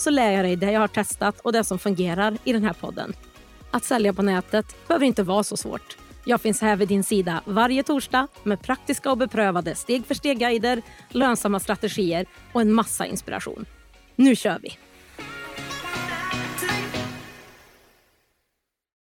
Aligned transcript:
så 0.00 0.10
lär 0.10 0.32
jag 0.32 0.44
dig 0.44 0.56
det 0.56 0.72
jag 0.72 0.80
har 0.80 0.88
testat 0.88 1.40
och 1.40 1.52
det 1.52 1.64
som 1.64 1.78
fungerar 1.78 2.38
i 2.44 2.52
den 2.52 2.64
här 2.64 2.72
podden. 2.72 3.12
Att 3.70 3.84
sälja 3.84 4.12
på 4.12 4.22
nätet 4.22 4.88
behöver 4.88 5.06
inte 5.06 5.22
vara 5.22 5.42
så 5.42 5.56
svårt. 5.56 5.96
Jag 6.24 6.40
finns 6.40 6.60
här 6.60 6.76
vid 6.76 6.88
din 6.88 7.04
sida 7.04 7.42
varje 7.44 7.82
torsdag 7.82 8.28
med 8.42 8.62
praktiska 8.62 9.10
och 9.10 9.18
beprövade 9.18 9.74
steg 9.74 10.06
för 10.06 10.14
steg-guider, 10.14 10.82
lönsamma 11.08 11.60
strategier 11.60 12.26
och 12.52 12.60
en 12.60 12.72
massa 12.72 13.06
inspiration. 13.06 13.64
Nu 14.16 14.36
kör 14.36 14.58
vi! 14.62 14.78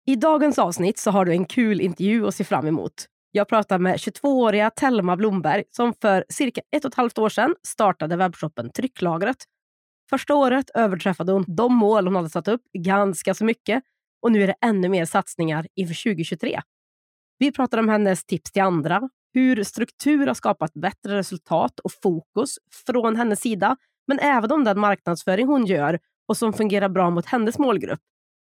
I 0.06 0.16
dagens 0.16 0.58
avsnitt 0.58 0.98
så 0.98 1.10
har 1.10 1.24
du 1.24 1.32
en 1.32 1.44
kul 1.44 1.80
intervju 1.80 2.26
att 2.26 2.34
se 2.34 2.44
fram 2.44 2.66
emot. 2.66 2.92
Jag 3.32 3.48
pratar 3.48 3.78
med 3.78 3.96
22-åriga 3.96 4.70
Telma 4.70 5.16
Blomberg 5.16 5.64
som 5.70 5.94
för 6.02 6.24
cirka 6.28 6.60
ett 6.76 6.84
och 6.84 6.90
ett 6.90 6.94
halvt 6.94 7.18
år 7.18 7.28
sedan 7.28 7.54
startade 7.62 8.16
webbshoppen 8.16 8.70
Trycklagret 8.70 9.36
Första 10.10 10.34
året 10.34 10.70
överträffade 10.74 11.32
hon 11.32 11.44
de 11.48 11.74
mål 11.74 12.06
hon 12.06 12.16
hade 12.16 12.30
satt 12.30 12.48
upp 12.48 12.62
ganska 12.72 13.34
så 13.34 13.44
mycket 13.44 13.82
och 14.22 14.32
nu 14.32 14.42
är 14.42 14.46
det 14.46 14.54
ännu 14.60 14.88
mer 14.88 15.04
satsningar 15.04 15.66
inför 15.74 16.02
2023. 16.02 16.60
Vi 17.38 17.52
pratar 17.52 17.78
om 17.78 17.88
hennes 17.88 18.24
tips 18.24 18.52
till 18.52 18.62
andra, 18.62 19.08
hur 19.34 19.64
struktur 19.64 20.26
har 20.26 20.34
skapat 20.34 20.72
bättre 20.74 21.16
resultat 21.16 21.80
och 21.80 21.92
fokus 22.02 22.58
från 22.86 23.16
hennes 23.16 23.40
sida, 23.40 23.76
men 24.06 24.18
även 24.18 24.52
om 24.52 24.64
den 24.64 24.80
marknadsföring 24.80 25.46
hon 25.46 25.66
gör 25.66 25.98
och 26.28 26.36
som 26.36 26.52
fungerar 26.52 26.88
bra 26.88 27.10
mot 27.10 27.26
hennes 27.26 27.58
målgrupp. 27.58 28.00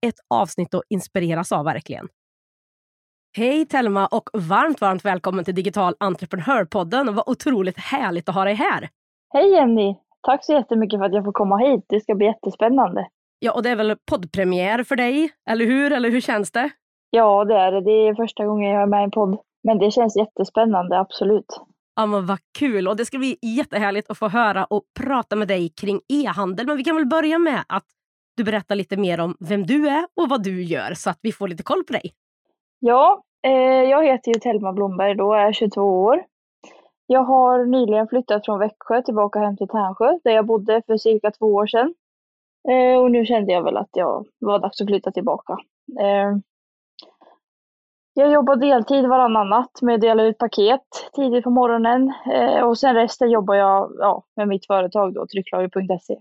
Ett 0.05 0.19
avsnitt 0.29 0.73
att 0.73 0.83
inspireras 0.89 1.51
av 1.51 1.65
verkligen. 1.65 2.07
Hej 3.37 3.65
Telma 3.65 4.07
och 4.07 4.29
varmt, 4.33 4.81
varmt 4.81 5.05
välkommen 5.05 5.45
till 5.45 5.55
Digital 5.55 5.95
entreprenörpodden. 5.99 7.15
Vad 7.15 7.29
otroligt 7.29 7.77
härligt 7.77 8.29
att 8.29 8.35
ha 8.35 8.43
dig 8.43 8.53
här. 8.53 8.89
Hej 9.33 9.51
Jenny! 9.51 10.06
Tack 10.27 10.45
så 10.45 10.53
jättemycket 10.53 10.99
för 10.99 11.05
att 11.05 11.13
jag 11.13 11.23
får 11.23 11.31
komma 11.31 11.57
hit. 11.57 11.85
Det 11.89 11.99
ska 11.99 12.15
bli 12.15 12.25
jättespännande. 12.25 13.07
Ja, 13.39 13.53
och 13.53 13.63
det 13.63 13.69
är 13.69 13.75
väl 13.75 13.95
poddpremiär 14.11 14.83
för 14.83 14.95
dig, 14.95 15.29
eller 15.49 15.65
hur? 15.65 15.93
Eller 15.93 16.09
hur 16.09 16.21
känns 16.21 16.51
det? 16.51 16.69
Ja, 17.09 17.45
det 17.45 17.55
är 17.55 17.71
det. 17.71 17.81
Det 17.81 17.91
är 17.91 18.15
första 18.15 18.45
gången 18.45 18.71
jag 18.71 18.81
är 18.81 18.85
med 18.85 19.01
i 19.01 19.03
en 19.03 19.11
podd. 19.11 19.37
Men 19.63 19.79
det 19.79 19.91
känns 19.91 20.17
jättespännande, 20.17 20.99
absolut. 20.99 21.45
Ja, 21.95 22.05
men 22.05 22.25
vad 22.25 22.37
kul! 22.59 22.87
Och 22.87 22.95
det 22.95 23.05
ska 23.05 23.17
bli 23.17 23.37
jättehärligt 23.41 24.11
att 24.11 24.17
få 24.17 24.27
höra 24.27 24.65
och 24.65 24.83
prata 24.99 25.35
med 25.35 25.47
dig 25.47 25.69
kring 25.69 26.01
e-handel. 26.13 26.67
Men 26.67 26.77
vi 26.77 26.83
kan 26.83 26.95
väl 26.95 27.07
börja 27.07 27.37
med 27.37 27.63
att 27.67 27.85
du 28.37 28.43
berättar 28.43 28.75
lite 28.75 28.97
mer 28.97 29.19
om 29.19 29.35
vem 29.39 29.65
du 29.65 29.87
är 29.87 30.07
och 30.21 30.29
vad 30.29 30.43
du 30.43 30.63
gör 30.63 30.93
så 30.93 31.09
att 31.09 31.19
vi 31.21 31.31
får 31.31 31.47
lite 31.47 31.63
koll 31.63 31.83
på 31.83 31.93
dig. 31.93 32.11
Ja, 32.79 33.23
eh, 33.47 33.51
jag 33.89 34.05
heter 34.05 34.33
ju 34.33 34.39
Telma 34.39 34.73
Blomberg 34.73 35.15
då, 35.15 35.33
är 35.33 35.53
22 35.53 35.81
år. 35.81 36.23
Jag 37.09 37.23
har 37.23 37.65
nyligen 37.65 38.07
flyttat 38.07 38.45
från 38.45 38.59
Växjö 38.59 39.01
tillbaka 39.01 39.39
hem 39.39 39.57
till 39.57 39.67
Tärnsjö 39.67 40.19
där 40.23 40.31
jag 40.31 40.45
bodde 40.45 40.81
för 40.87 40.97
cirka 40.97 41.31
två 41.31 41.45
år 41.45 41.67
sedan. 41.67 41.93
Eh, 42.69 43.01
och 43.01 43.11
nu 43.11 43.25
kände 43.25 43.53
jag 43.53 43.63
väl 43.63 43.77
att 43.77 43.89
jag 43.93 44.25
var 44.39 44.59
dags 44.59 44.81
att 44.81 44.87
flytta 44.87 45.11
tillbaka. 45.11 45.57
Eh, 45.99 46.37
jag 48.13 48.31
jobbar 48.31 48.55
deltid 48.55 49.07
varannan 49.07 49.49
natt 49.49 49.81
med 49.81 49.95
att 49.95 50.01
dela 50.01 50.23
ut 50.23 50.37
paket 50.37 50.81
tidigt 51.13 51.43
på 51.43 51.49
morgonen 51.49 52.13
eh, 52.33 52.63
och 52.63 52.77
sen 52.77 52.95
resten 52.95 53.29
jobbar 53.29 53.55
jag 53.55 53.91
ja, 53.99 54.23
med 54.35 54.47
mitt 54.47 54.67
företag 54.67 55.13
då, 55.13 55.27
trycklager.se. 55.27 56.13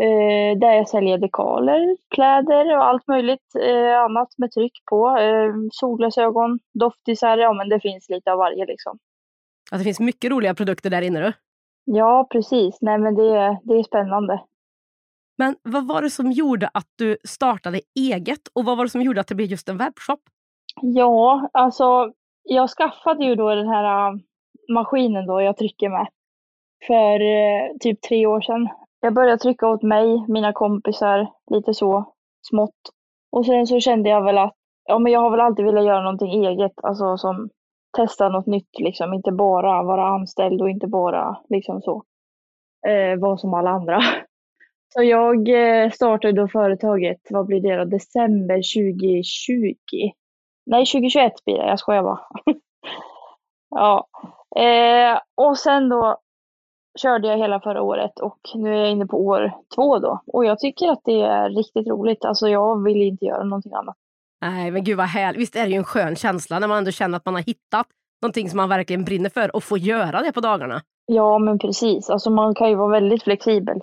Eh, 0.00 0.58
där 0.58 0.72
jag 0.72 0.88
säljer 0.88 1.18
dekaler, 1.18 1.96
kläder 2.14 2.76
och 2.76 2.84
allt 2.84 3.08
möjligt 3.08 3.54
eh, 3.68 4.00
annat 4.00 4.28
med 4.38 4.52
tryck 4.52 4.72
på. 4.90 5.18
Eh, 5.18 5.54
solglasögon, 5.72 6.58
doftisar, 6.74 7.38
ja 7.38 7.52
men 7.52 7.68
det 7.68 7.80
finns 7.80 8.08
lite 8.08 8.32
av 8.32 8.38
varje 8.38 8.66
liksom. 8.66 8.98
Att 9.70 9.78
det 9.78 9.84
finns 9.84 10.00
mycket 10.00 10.30
roliga 10.30 10.54
produkter 10.54 10.90
där 10.90 11.02
inne. 11.02 11.20
Du. 11.20 11.32
Ja, 11.84 12.26
precis. 12.30 12.78
Nej, 12.80 12.98
men 12.98 13.14
det, 13.14 13.58
det 13.62 13.74
är 13.74 13.82
spännande. 13.82 14.40
Men 15.38 15.56
vad 15.62 15.86
var 15.86 16.02
det 16.02 16.10
som 16.10 16.32
gjorde 16.32 16.70
att 16.74 16.88
du 16.98 17.16
startade 17.24 17.80
eget 17.98 18.48
och 18.54 18.64
vad 18.64 18.76
var 18.76 18.84
det 18.84 18.90
som 18.90 19.02
gjorde 19.02 19.20
att 19.20 19.28
det 19.28 19.34
blev 19.34 19.48
just 19.48 19.68
en 19.68 19.78
webbshop? 19.78 20.20
Ja, 20.82 21.48
alltså 21.52 22.12
jag 22.42 22.70
skaffade 22.70 23.24
ju 23.24 23.34
då 23.34 23.54
den 23.54 23.68
här 23.68 24.12
uh, 24.12 24.18
maskinen 24.74 25.26
då 25.26 25.40
jag 25.40 25.56
trycker 25.56 25.88
med 25.88 26.06
för 26.86 27.20
uh, 27.20 27.78
typ 27.80 28.02
tre 28.02 28.26
år 28.26 28.40
sedan. 28.40 28.68
Jag 29.00 29.14
började 29.14 29.38
trycka 29.38 29.68
åt 29.68 29.82
mig, 29.82 30.24
mina 30.28 30.52
kompisar, 30.52 31.32
lite 31.50 31.74
så 31.74 32.14
smått. 32.48 32.80
Och 33.32 33.46
sen 33.46 33.66
så 33.66 33.80
kände 33.80 34.08
jag 34.10 34.24
väl 34.24 34.38
att 34.38 34.54
ja, 34.84 34.98
men 34.98 35.12
jag 35.12 35.20
har 35.20 35.30
väl 35.30 35.40
alltid 35.40 35.64
velat 35.64 35.84
göra 35.84 36.02
någonting 36.02 36.44
eget, 36.46 36.72
alltså 36.82 37.16
som 37.16 37.50
testa 37.96 38.28
något 38.28 38.46
nytt, 38.46 38.78
liksom. 38.78 39.14
inte 39.14 39.32
bara 39.32 39.82
vara 39.82 40.06
anställd 40.06 40.62
och 40.62 40.70
inte 40.70 40.86
bara 40.86 41.36
liksom 41.48 41.80
så, 41.82 42.04
eh, 42.86 43.18
vara 43.18 43.36
som 43.36 43.54
alla 43.54 43.70
andra. 43.70 44.00
Så 44.94 45.02
jag 45.02 45.48
eh, 45.48 45.90
startade 45.90 46.32
då 46.32 46.48
företaget, 46.48 47.20
vad 47.30 47.46
blir 47.46 47.60
det 47.60 47.76
då, 47.76 47.84
december 47.84 48.56
2020? 48.56 50.12
Nej, 50.66 50.86
2021 50.86 51.32
blir 51.44 51.58
det, 51.58 51.66
jag 51.66 51.78
skojar 51.78 52.02
bara. 52.02 52.20
ja. 53.70 54.06
Eh, 54.56 55.20
och 55.34 55.58
sen 55.58 55.88
då 55.88 56.18
körde 56.98 57.28
jag 57.28 57.38
hela 57.38 57.60
förra 57.60 57.82
året 57.82 58.20
och 58.20 58.38
nu 58.54 58.74
är 58.74 58.78
jag 58.78 58.90
inne 58.90 59.06
på 59.06 59.26
år 59.26 59.52
två 59.74 59.98
då. 59.98 60.20
Och 60.26 60.44
jag 60.44 60.58
tycker 60.58 60.88
att 60.88 61.00
det 61.04 61.22
är 61.22 61.50
riktigt 61.50 61.88
roligt. 61.88 62.24
Alltså 62.24 62.48
jag 62.48 62.84
vill 62.84 63.02
inte 63.02 63.24
göra 63.24 63.44
någonting 63.44 63.72
annat. 63.72 63.96
Nej 64.40 64.70
men 64.70 64.84
gud 64.84 64.96
vad 64.96 65.06
härligt. 65.06 65.40
Visst 65.40 65.56
är 65.56 65.64
det 65.64 65.70
ju 65.70 65.76
en 65.76 65.84
skön 65.84 66.16
känsla 66.16 66.58
när 66.58 66.68
man 66.68 66.78
ändå 66.78 66.90
känner 66.90 67.16
att 67.16 67.24
man 67.24 67.34
har 67.34 67.42
hittat 67.42 67.86
någonting 68.22 68.50
som 68.50 68.56
man 68.56 68.68
verkligen 68.68 69.04
brinner 69.04 69.30
för 69.30 69.56
och 69.56 69.64
få 69.64 69.78
göra 69.78 70.22
det 70.22 70.32
på 70.32 70.40
dagarna. 70.40 70.82
Ja 71.06 71.38
men 71.38 71.58
precis, 71.58 72.10
alltså 72.10 72.30
man 72.30 72.54
kan 72.54 72.68
ju 72.68 72.74
vara 72.74 72.90
väldigt 72.90 73.22
flexibel. 73.22 73.80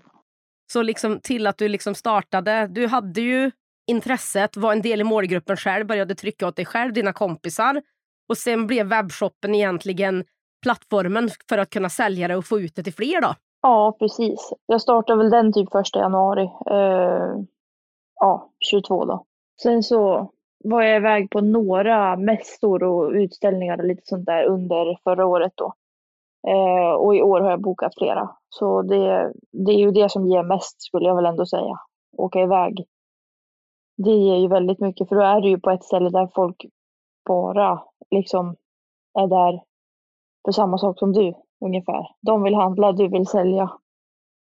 Så 0.73 0.81
liksom 0.81 1.19
till 1.19 1.47
att 1.47 1.57
du 1.57 1.67
liksom 1.67 1.95
startade, 1.95 2.67
du 2.67 2.87
hade 2.87 3.21
ju 3.21 3.51
intresset, 3.87 4.57
var 4.57 4.71
en 4.71 4.81
del 4.81 5.01
i 5.01 5.03
målgruppen 5.03 5.57
själv, 5.57 5.87
började 5.87 6.15
trycka 6.15 6.47
åt 6.47 6.55
dig 6.55 6.65
själv, 6.65 6.93
dina 6.93 7.13
kompisar. 7.13 7.81
Och 8.29 8.37
sen 8.37 8.67
blev 8.67 8.87
webbshoppen 8.87 9.55
egentligen 9.55 10.23
plattformen 10.63 11.29
för 11.49 11.57
att 11.57 11.69
kunna 11.69 11.89
sälja 11.89 12.27
det 12.27 12.35
och 12.35 12.45
få 12.45 12.59
ut 12.59 12.75
det 12.75 12.83
till 12.83 12.93
fler 12.93 13.21
då? 13.21 13.35
Ja, 13.61 13.95
precis. 13.99 14.53
Jag 14.65 14.81
startade 14.81 15.17
väl 15.17 15.29
den 15.29 15.53
typ 15.53 15.71
första 15.71 15.99
januari. 15.99 16.43
Uh, 16.71 17.43
ja, 18.15 18.51
22 18.59 19.05
då. 19.05 19.25
Sen 19.61 19.83
så 19.83 20.31
var 20.63 20.81
jag 20.81 20.97
iväg 20.97 21.29
på 21.29 21.41
några 21.41 22.15
mässor 22.15 22.83
och 22.83 23.11
utställningar 23.11 23.77
och 23.77 23.85
lite 23.85 24.01
sånt 24.05 24.25
där 24.25 24.43
under 24.43 24.99
förra 25.03 25.25
året 25.25 25.53
då. 25.55 25.73
Eh, 26.47 26.91
och 26.91 27.15
i 27.15 27.21
år 27.21 27.41
har 27.41 27.49
jag 27.49 27.61
bokat 27.61 27.93
flera. 27.97 28.29
Så 28.49 28.81
det, 28.81 29.33
det 29.51 29.71
är 29.71 29.79
ju 29.79 29.91
det 29.91 30.11
som 30.11 30.27
ger 30.27 30.43
mest 30.43 30.81
skulle 30.81 31.07
jag 31.07 31.15
väl 31.15 31.25
ändå 31.25 31.45
säga. 31.45 31.79
Åka 32.17 32.39
iväg. 32.39 32.85
Det 33.97 34.11
ger 34.11 34.35
ju 34.35 34.47
väldigt 34.47 34.79
mycket 34.79 35.09
för 35.09 35.15
då 35.15 35.21
är 35.21 35.41
du 35.41 35.49
ju 35.49 35.59
på 35.59 35.71
ett 35.71 35.83
ställe 35.83 36.09
där 36.09 36.29
folk 36.35 36.65
bara 37.25 37.83
liksom 38.11 38.55
är 39.19 39.27
där 39.27 39.61
för 40.45 40.51
samma 40.51 40.77
sak 40.77 40.99
som 40.99 41.13
du 41.13 41.33
ungefär. 41.65 42.07
De 42.21 42.43
vill 42.43 42.55
handla, 42.55 42.91
du 42.91 43.07
vill 43.07 43.27
sälja. 43.27 43.71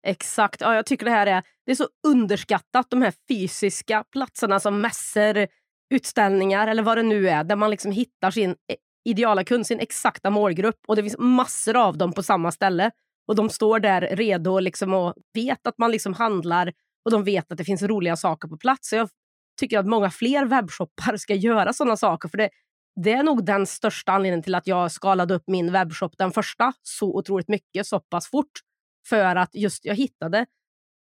Exakt. 0.07 0.61
Ja, 0.61 0.75
jag 0.75 0.87
tycker 0.87 1.05
det 1.05 1.11
här 1.11 1.27
är, 1.27 1.43
det 1.67 1.71
är 1.71 1.77
så 1.77 1.87
underskattat, 2.07 2.91
de 2.91 3.03
här 3.03 3.15
fysiska 3.29 4.05
platserna 4.13 4.61
som 4.61 4.81
mässor, 4.81 5.47
utställningar 5.91 6.69
eller 6.69 6.83
vad 6.83 6.99
det 6.99 7.03
nu 7.03 7.29
är, 7.29 7.45
där 7.45 7.57
man 7.57 7.71
liksom 7.71 7.93
hittar 7.93 8.31
sin 8.31 8.51
e-, 8.51 8.77
ideala 9.05 9.45
kund, 9.45 9.67
sin 9.67 9.81
exakta 9.81 10.31
målgrupp. 10.31 10.81
Och 10.89 10.97
det 10.97 11.03
finns 11.03 11.19
massor 11.19 11.77
av 11.77 11.99
dem 11.99 12.13
på 12.13 12.23
samma 12.23 12.53
ställe. 12.53 12.91
Och 13.29 13.37
de 13.37 13.51
står 13.51 13.81
där 13.81 14.01
redo 14.01 14.59
liksom 14.59 14.95
och 14.95 15.15
vet 15.35 15.67
att 15.67 15.79
man 15.79 15.91
liksom 15.91 16.15
handlar 16.15 16.73
och 17.05 17.11
de 17.11 17.25
vet 17.25 17.53
att 17.53 17.59
det 17.59 17.65
finns 17.65 17.83
roliga 17.83 18.17
saker 18.17 18.49
på 18.49 18.57
plats. 18.57 18.89
Så 18.89 18.97
jag 18.97 19.09
tycker 19.61 19.79
att 19.79 19.87
många 19.87 20.11
fler 20.11 20.45
webbshoppar 20.45 21.17
ska 21.17 21.35
göra 21.35 21.73
sådana 21.73 21.97
saker. 21.97 22.29
För 22.29 22.39
det, 22.39 22.51
det 23.05 23.13
är 23.13 23.23
nog 23.23 23.45
den 23.45 23.67
största 23.67 24.13
anledningen 24.13 24.43
till 24.43 24.55
att 24.55 24.67
jag 24.67 24.93
skalade 24.93 25.35
upp 25.35 25.45
min 25.47 25.73
webbshop, 25.73 26.19
den 26.19 26.33
första, 26.33 26.73
så 26.83 27.17
otroligt 27.19 27.49
mycket, 27.49 27.87
så 27.87 28.01
pass 28.01 28.31
fort. 28.31 28.51
För 29.09 29.37
att 29.37 29.55
just 29.55 29.85
jag 29.85 29.95
hittade 29.95 30.47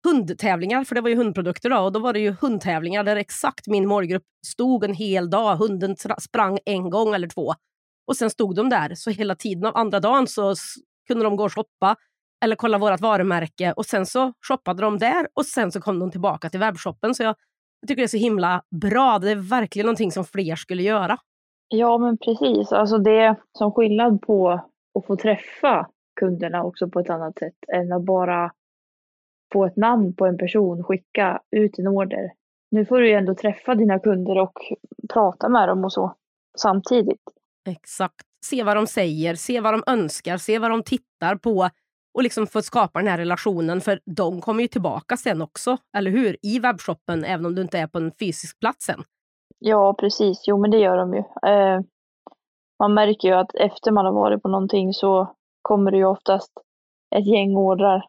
hundtävlingar, 0.04 0.84
för 0.84 0.94
det 0.94 1.00
var 1.00 1.08
ju 1.08 1.16
hundprodukter 1.16 1.70
då, 1.70 1.78
och 1.78 1.92
då 1.92 2.00
var 2.00 2.12
det 2.12 2.20
ju 2.20 2.34
hundtävlingar 2.40 3.04
där 3.04 3.16
exakt 3.16 3.66
min 3.66 3.88
målgrupp 3.88 4.22
stod 4.46 4.84
en 4.84 4.94
hel 4.94 5.30
dag. 5.30 5.56
Hunden 5.56 5.96
sprang 6.20 6.58
en 6.64 6.90
gång 6.90 7.14
eller 7.14 7.28
två 7.28 7.54
och 8.06 8.16
sen 8.16 8.30
stod 8.30 8.56
de 8.56 8.68
där. 8.68 8.94
Så 8.94 9.10
hela 9.10 9.34
tiden 9.34 9.66
av 9.66 9.76
andra 9.76 10.00
dagen 10.00 10.26
så 10.26 10.54
kunde 11.08 11.24
de 11.24 11.36
gå 11.36 11.44
och 11.44 11.54
shoppa 11.54 11.96
eller 12.44 12.56
kolla 12.56 12.78
vårt 12.78 13.00
varumärke 13.00 13.72
och 13.72 13.86
sen 13.86 14.06
så 14.06 14.32
shoppade 14.48 14.82
de 14.82 14.98
där 14.98 15.28
och 15.34 15.46
sen 15.46 15.72
så 15.72 15.80
kom 15.80 15.98
de 15.98 16.10
tillbaka 16.10 16.50
till 16.50 16.60
webbshoppen. 16.60 17.14
Så 17.14 17.22
jag, 17.22 17.34
jag 17.80 17.88
tycker 17.88 18.02
det 18.02 18.06
är 18.06 18.08
så 18.08 18.16
himla 18.16 18.62
bra. 18.80 19.18
Det 19.18 19.30
är 19.30 19.50
verkligen 19.50 19.86
någonting 19.86 20.12
som 20.12 20.24
fler 20.24 20.56
skulle 20.56 20.82
göra. 20.82 21.18
Ja, 21.68 21.98
men 21.98 22.18
precis. 22.18 22.72
Alltså 22.72 22.98
det 22.98 23.36
som 23.58 23.72
skillnad 23.72 24.22
på 24.22 24.50
att 24.98 25.06
få 25.06 25.16
träffa 25.16 25.88
kunderna 26.20 26.64
också 26.64 26.88
på 26.88 27.00
ett 27.00 27.10
annat 27.10 27.38
sätt 27.38 27.54
än 27.72 27.92
att 27.92 28.04
bara 28.04 28.50
få 29.54 29.66
ett 29.66 29.76
namn 29.76 30.14
på 30.14 30.26
en 30.26 30.38
person, 30.38 30.84
skicka 30.84 31.40
ut 31.50 31.78
en 31.78 31.88
order. 31.88 32.32
Nu 32.70 32.86
får 32.86 32.98
du 33.00 33.08
ju 33.08 33.14
ändå 33.14 33.34
träffa 33.34 33.74
dina 33.74 33.98
kunder 33.98 34.38
och 34.38 34.58
prata 35.12 35.48
med 35.48 35.68
dem 35.68 35.84
och 35.84 35.92
så 35.92 36.14
samtidigt. 36.58 37.22
Exakt. 37.68 38.20
Se 38.46 38.62
vad 38.62 38.76
de 38.76 38.86
säger, 38.86 39.34
se 39.34 39.60
vad 39.60 39.74
de 39.74 39.82
önskar, 39.86 40.36
se 40.36 40.58
vad 40.58 40.70
de 40.70 40.82
tittar 40.82 41.36
på 41.36 41.70
och 42.14 42.22
liksom 42.22 42.46
få 42.46 42.62
skapa 42.62 42.98
den 42.98 43.08
här 43.08 43.18
relationen. 43.18 43.80
För 43.80 44.00
de 44.16 44.40
kommer 44.40 44.62
ju 44.62 44.68
tillbaka 44.68 45.16
sen 45.16 45.42
också, 45.42 45.76
eller 45.96 46.10
hur? 46.10 46.36
I 46.42 46.58
webbshoppen, 46.58 47.24
även 47.24 47.46
om 47.46 47.54
du 47.54 47.62
inte 47.62 47.78
är 47.78 47.86
på 47.86 47.98
en 47.98 48.12
fysisk 48.20 48.60
plats 48.60 48.86
sen. 48.86 49.02
Ja, 49.58 49.94
precis. 49.98 50.44
Jo, 50.46 50.60
men 50.60 50.70
det 50.70 50.78
gör 50.78 50.96
de 50.96 51.14
ju. 51.14 51.50
Eh, 51.50 51.80
man 52.78 52.94
märker 52.94 53.28
ju 53.28 53.34
att 53.34 53.54
efter 53.54 53.90
man 53.90 54.04
har 54.04 54.12
varit 54.12 54.42
på 54.42 54.48
någonting 54.48 54.92
så 54.92 55.34
kommer 55.62 55.90
det 55.90 55.96
ju 55.96 56.04
oftast 56.04 56.52
ett 57.16 57.26
gäng 57.26 57.56
ordrar 57.56 58.06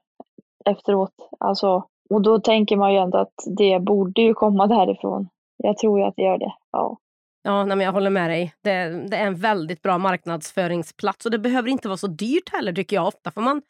efteråt. 0.69 1.13
Alltså, 1.39 1.83
och 2.09 2.21
då 2.21 2.39
tänker 2.39 2.77
man 2.77 2.93
ju 2.93 2.99
ändå 2.99 3.17
att 3.17 3.33
det 3.57 3.79
borde 3.79 4.21
ju 4.21 4.33
komma 4.33 4.67
därifrån. 4.77 5.27
Jag 5.57 5.77
tror 5.77 5.99
ju 5.99 6.05
att 6.05 6.15
det 6.15 6.23
gör 6.23 6.37
det. 6.37 6.53
Ja. 6.71 6.97
Ja, 7.43 7.65
nej, 7.65 7.77
jag 7.85 7.91
håller 7.91 8.09
med 8.09 8.29
dig. 8.29 8.53
Det, 8.63 8.71
det, 9.09 9.17
är 9.17 9.27
en 9.27 9.35
väldigt 9.35 9.81
bra 9.81 9.97
marknadsföringsplats 9.97 11.25
och 11.25 11.31
det 11.31 11.39
behöver 11.39 11.69
inte 11.69 11.87
vara 11.87 11.97
så 11.97 12.07
dyrt 12.07 12.49
heller 12.53 12.73
tycker 12.73 12.95
jag. 12.95 13.07
Ofta 13.07 13.31
får 13.31 13.41
man 13.41 13.61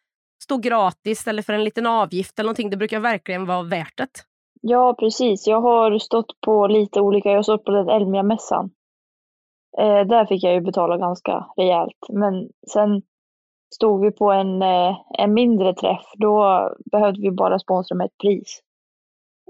stå 0.43 0.57
gratis 0.57 1.27
eller 1.27 1.41
för 1.41 1.53
en 1.53 1.63
liten 1.63 1.85
avgift 1.85 2.39
eller 2.39 2.47
någonting. 2.47 2.69
Det 2.69 2.77
brukar 2.77 2.99
verkligen 2.99 3.45
vara 3.45 3.63
värt 3.63 3.97
det. 3.97 4.07
Ja, 4.61 4.95
precis. 4.99 5.47
Jag 5.47 5.61
har 5.61 5.99
stått 5.99 6.41
på 6.45 6.67
lite 6.67 7.01
olika, 7.01 7.29
jag 7.29 7.37
har 7.37 7.43
stått 7.43 7.63
på 7.63 7.71
den 7.71 7.89
Elmia-mässan. 7.89 8.69
Eh, 9.77 10.07
där 10.07 10.25
fick 10.25 10.43
jag 10.43 10.53
ju 10.53 10.61
betala 10.61 10.97
ganska 10.97 11.45
rejält. 11.57 11.97
Men 12.09 12.49
sen 12.73 13.01
stod 13.75 14.01
vi 14.01 14.11
på 14.11 14.31
en, 14.31 14.61
eh, 14.61 14.97
en 15.19 15.33
mindre 15.33 15.73
träff, 15.73 16.05
då 16.17 16.59
behövde 16.91 17.21
vi 17.21 17.31
bara 17.31 17.59
sponsra 17.59 17.95
med 17.95 18.05
ett 18.05 18.17
pris. 18.17 18.61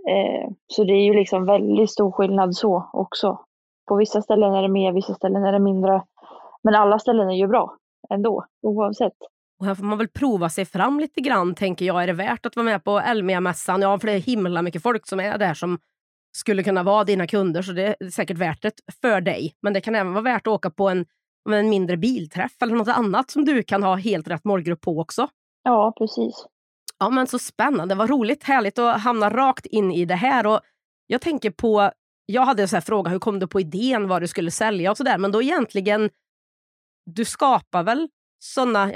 Eh, 0.10 0.52
så 0.68 0.84
det 0.84 0.94
är 0.94 1.04
ju 1.04 1.14
liksom 1.14 1.46
väldigt 1.46 1.92
stor 1.92 2.12
skillnad 2.12 2.56
så 2.56 2.90
också. 2.94 3.40
På 3.88 3.96
vissa 3.96 4.22
ställen 4.22 4.54
är 4.54 4.62
det 4.62 4.70
mer, 4.70 4.92
vissa 4.92 5.14
ställen 5.14 5.44
är 5.44 5.52
det 5.52 5.60
mindre. 5.60 6.04
Men 6.64 6.76
alla 6.76 7.00
ställen 7.00 7.30
är 7.30 7.36
ju 7.36 7.48
bra 7.48 7.78
ändå, 8.10 8.46
oavsett. 8.62 9.18
Och 9.60 9.66
här 9.66 9.76
får 9.76 9.84
man 9.84 9.98
väl 9.98 10.08
prova 10.08 10.50
sig 10.50 10.66
fram 10.66 11.00
lite 11.00 11.22
grann, 11.22 11.56
tänker 11.56 11.86
jag. 11.86 12.04
Är 12.04 12.08
det 12.08 12.14
värt 12.14 12.46
att 12.46 12.56
vara 12.56 12.64
med 12.64 12.84
på 12.84 13.00
Elmia-mässan? 13.00 13.82
Ja, 13.82 14.00
för 14.00 14.08
det 14.08 14.14
är 14.14 14.20
himla 14.20 14.62
mycket 14.62 14.84
folk 14.84 15.08
som 15.08 15.20
är 15.20 15.38
där 15.38 15.54
som 15.54 15.80
skulle 16.38 16.64
kunna 16.64 16.84
vara 16.84 17.04
dina 17.04 17.28
kunder, 17.28 17.62
så 17.62 17.72
det 17.72 17.96
är 18.00 18.10
säkert 18.10 18.38
värt 18.38 18.62
det 18.62 18.72
för 19.02 19.22
dig. 19.22 19.54
Men 19.62 19.74
det 19.74 19.82
kan 19.82 19.96
även 19.96 20.14
vara 20.14 20.24
värt 20.24 20.48
att 20.48 20.54
åka 20.54 20.70
på 20.70 20.90
en, 20.90 21.06
en 21.54 21.70
mindre 21.70 21.98
bilträff 21.98 22.62
eller 22.62 22.76
något 22.76 22.88
annat 22.88 23.32
som 23.32 23.46
du 23.46 23.64
kan 23.64 23.84
ha 23.84 23.96
helt 23.96 24.28
rätt 24.28 24.46
målgrupp 24.46 24.82
på 24.82 25.00
också. 25.00 25.28
Ja, 25.64 25.94
precis. 25.98 26.46
Ja, 27.00 27.10
men 27.10 27.28
så 27.28 27.40
spännande. 27.40 27.96
Vad 27.96 28.10
roligt, 28.10 28.44
härligt 28.44 28.80
att 28.80 29.02
hamna 29.02 29.30
rakt 29.30 29.66
in 29.66 29.92
i 29.92 30.06
det 30.06 30.16
här. 30.16 30.48
Och 30.48 30.60
jag 31.08 31.22
tänker 31.22 31.52
på, 31.52 31.92
jag 32.26 32.46
hade 32.46 32.62
en 32.62 32.68
sån 32.68 32.82
fråga, 32.82 33.12
hur 33.12 33.20
kom 33.20 33.40
du 33.40 33.48
på 33.48 33.60
idén 33.60 34.08
vad 34.08 34.22
du 34.22 34.28
skulle 34.28 34.52
sälja 34.52 34.92
och 34.92 34.98
sådär, 34.98 35.18
men 35.18 35.32
då 35.32 35.42
egentligen, 35.42 36.10
du 37.06 37.26
skapar 37.26 37.84
väl 37.84 38.10
sådana 38.40 38.92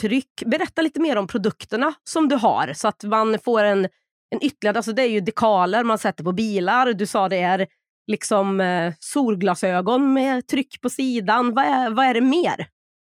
tryck. 0.00 0.42
Berätta 0.46 0.82
lite 0.82 1.00
mer 1.00 1.16
om 1.16 1.26
produkterna 1.26 1.94
som 2.04 2.28
du 2.28 2.36
har 2.36 2.72
så 2.72 2.88
att 2.88 3.04
man 3.04 3.38
får 3.38 3.62
en, 3.62 3.84
en 4.30 4.42
ytterligare... 4.42 4.76
Alltså 4.76 4.92
det 4.92 5.02
är 5.02 5.10
ju 5.10 5.20
dekaler 5.20 5.84
man 5.84 5.98
sätter 5.98 6.24
på 6.24 6.32
bilar. 6.32 6.92
Du 6.92 7.06
sa 7.06 7.28
det 7.28 7.38
är 7.38 7.66
liksom 8.06 8.60
eh, 8.60 8.92
solglasögon 8.98 10.12
med 10.12 10.46
tryck 10.46 10.80
på 10.80 10.88
sidan. 10.88 11.54
Vad 11.54 11.64
är, 11.64 11.90
vad 11.90 12.06
är 12.06 12.14
det 12.14 12.20
mer? 12.20 12.66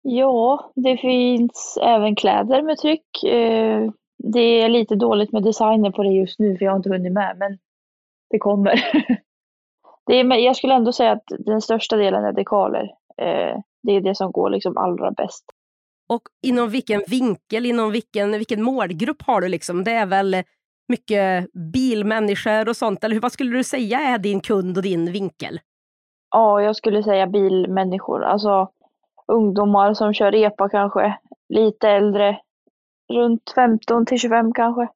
Ja, 0.01 0.71
det 0.75 0.97
finns 0.97 1.77
även 1.81 2.15
kläder 2.15 2.61
med 2.61 2.77
tryck. 2.77 3.23
Eh, 3.23 3.91
det 4.23 4.61
är 4.61 4.69
lite 4.69 4.95
dåligt 4.95 5.31
med 5.31 5.43
designer 5.43 5.91
på 5.91 6.03
det 6.03 6.09
just 6.09 6.39
nu 6.39 6.57
för 6.57 6.65
jag 6.65 6.71
har 6.71 6.77
inte 6.77 6.89
hunnit 6.89 7.13
med, 7.13 7.37
men 7.37 7.57
det 8.29 8.39
kommer. 8.39 8.71
det 10.05 10.19
är, 10.19 10.33
jag 10.33 10.55
skulle 10.55 10.73
ändå 10.73 10.91
säga 10.91 11.11
att 11.11 11.23
den 11.39 11.61
största 11.61 11.95
delen 11.95 12.23
är 12.23 12.31
dekaler. 12.31 12.83
Eh, 13.17 13.59
det 13.83 13.91
är 13.91 14.01
det 14.01 14.15
som 14.15 14.31
går 14.31 14.49
liksom 14.49 14.77
allra 14.77 15.11
bäst. 15.11 15.45
Och 16.09 16.21
inom 16.41 16.69
vilken 16.69 17.03
vinkel, 17.07 17.65
inom 17.65 17.91
vilken, 17.91 18.31
vilken 18.31 18.63
målgrupp 18.63 19.21
har 19.21 19.41
du? 19.41 19.47
Liksom? 19.47 19.83
Det 19.83 19.91
är 19.91 20.05
väl 20.05 20.43
mycket 20.91 21.53
bilmänniskor 21.73 22.69
och 22.69 22.75
sånt, 22.75 23.03
eller 23.03 23.19
vad 23.19 23.31
skulle 23.31 23.57
du 23.57 23.63
säga 23.63 23.99
är 23.99 24.17
din 24.17 24.41
kund 24.41 24.77
och 24.77 24.83
din 24.83 25.11
vinkel? 25.11 25.59
Ja, 26.31 26.61
jag 26.61 26.75
skulle 26.75 27.03
säga 27.03 27.27
bilmänniskor. 27.27 28.23
Alltså 28.23 28.69
ungdomar 29.27 29.93
som 29.93 30.13
kör 30.13 30.35
epa 30.35 30.69
kanske, 30.69 31.17
lite 31.49 31.89
äldre, 31.89 32.39
runt 33.13 33.51
15 33.55 34.05
till 34.05 34.19
25 34.19 34.53
kanske. 34.53 34.87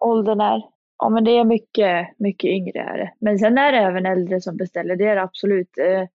Åldern 0.00 0.40
är. 0.40 0.62
Ja, 0.98 1.08
men 1.08 1.24
det 1.24 1.30
är 1.30 1.44
mycket, 1.44 2.08
mycket 2.18 2.48
yngre 2.48 2.80
är 2.80 2.98
det. 2.98 3.12
Men 3.18 3.38
sen 3.38 3.58
är 3.58 3.72
det 3.72 3.78
även 3.78 4.06
äldre 4.06 4.40
som 4.40 4.56
beställer, 4.56 4.96
det 4.96 5.06
är 5.06 5.16
det 5.16 5.22
absolut. 5.22 5.78
Eh, 5.78 6.08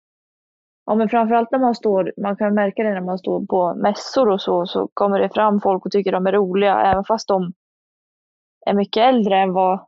ja, 0.85 0.95
men 0.95 1.09
framförallt 1.09 1.51
när 1.51 1.59
man 1.59 1.75
står, 1.75 2.13
man 2.17 2.35
kan 2.35 2.53
märka 2.53 2.83
det 2.83 2.93
när 2.93 3.01
man 3.01 3.17
står 3.17 3.45
på 3.45 3.75
mässor 3.75 4.29
och 4.29 4.41
så, 4.41 4.65
så 4.65 4.89
kommer 4.93 5.19
det 5.19 5.29
fram 5.29 5.61
folk 5.61 5.85
och 5.85 5.91
tycker 5.91 6.11
de 6.11 6.27
är 6.27 6.31
roliga, 6.31 6.81
även 6.81 7.03
fast 7.03 7.27
de 7.27 7.53
är 8.65 8.73
mycket 8.73 9.01
äldre 9.01 9.37
än 9.37 9.53
vad 9.53 9.85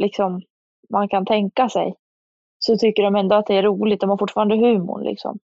liksom, 0.00 0.42
man 0.90 1.08
kan 1.08 1.26
tänka 1.26 1.68
sig. 1.68 1.94
Så 2.58 2.76
tycker 2.76 3.02
de 3.02 3.16
ändå 3.16 3.36
att 3.36 3.46
det 3.46 3.54
är 3.54 3.62
roligt, 3.62 4.00
de 4.00 4.10
har 4.10 4.18
fortfarande 4.18 4.56
humor. 4.56 5.02
Liksom. 5.04 5.38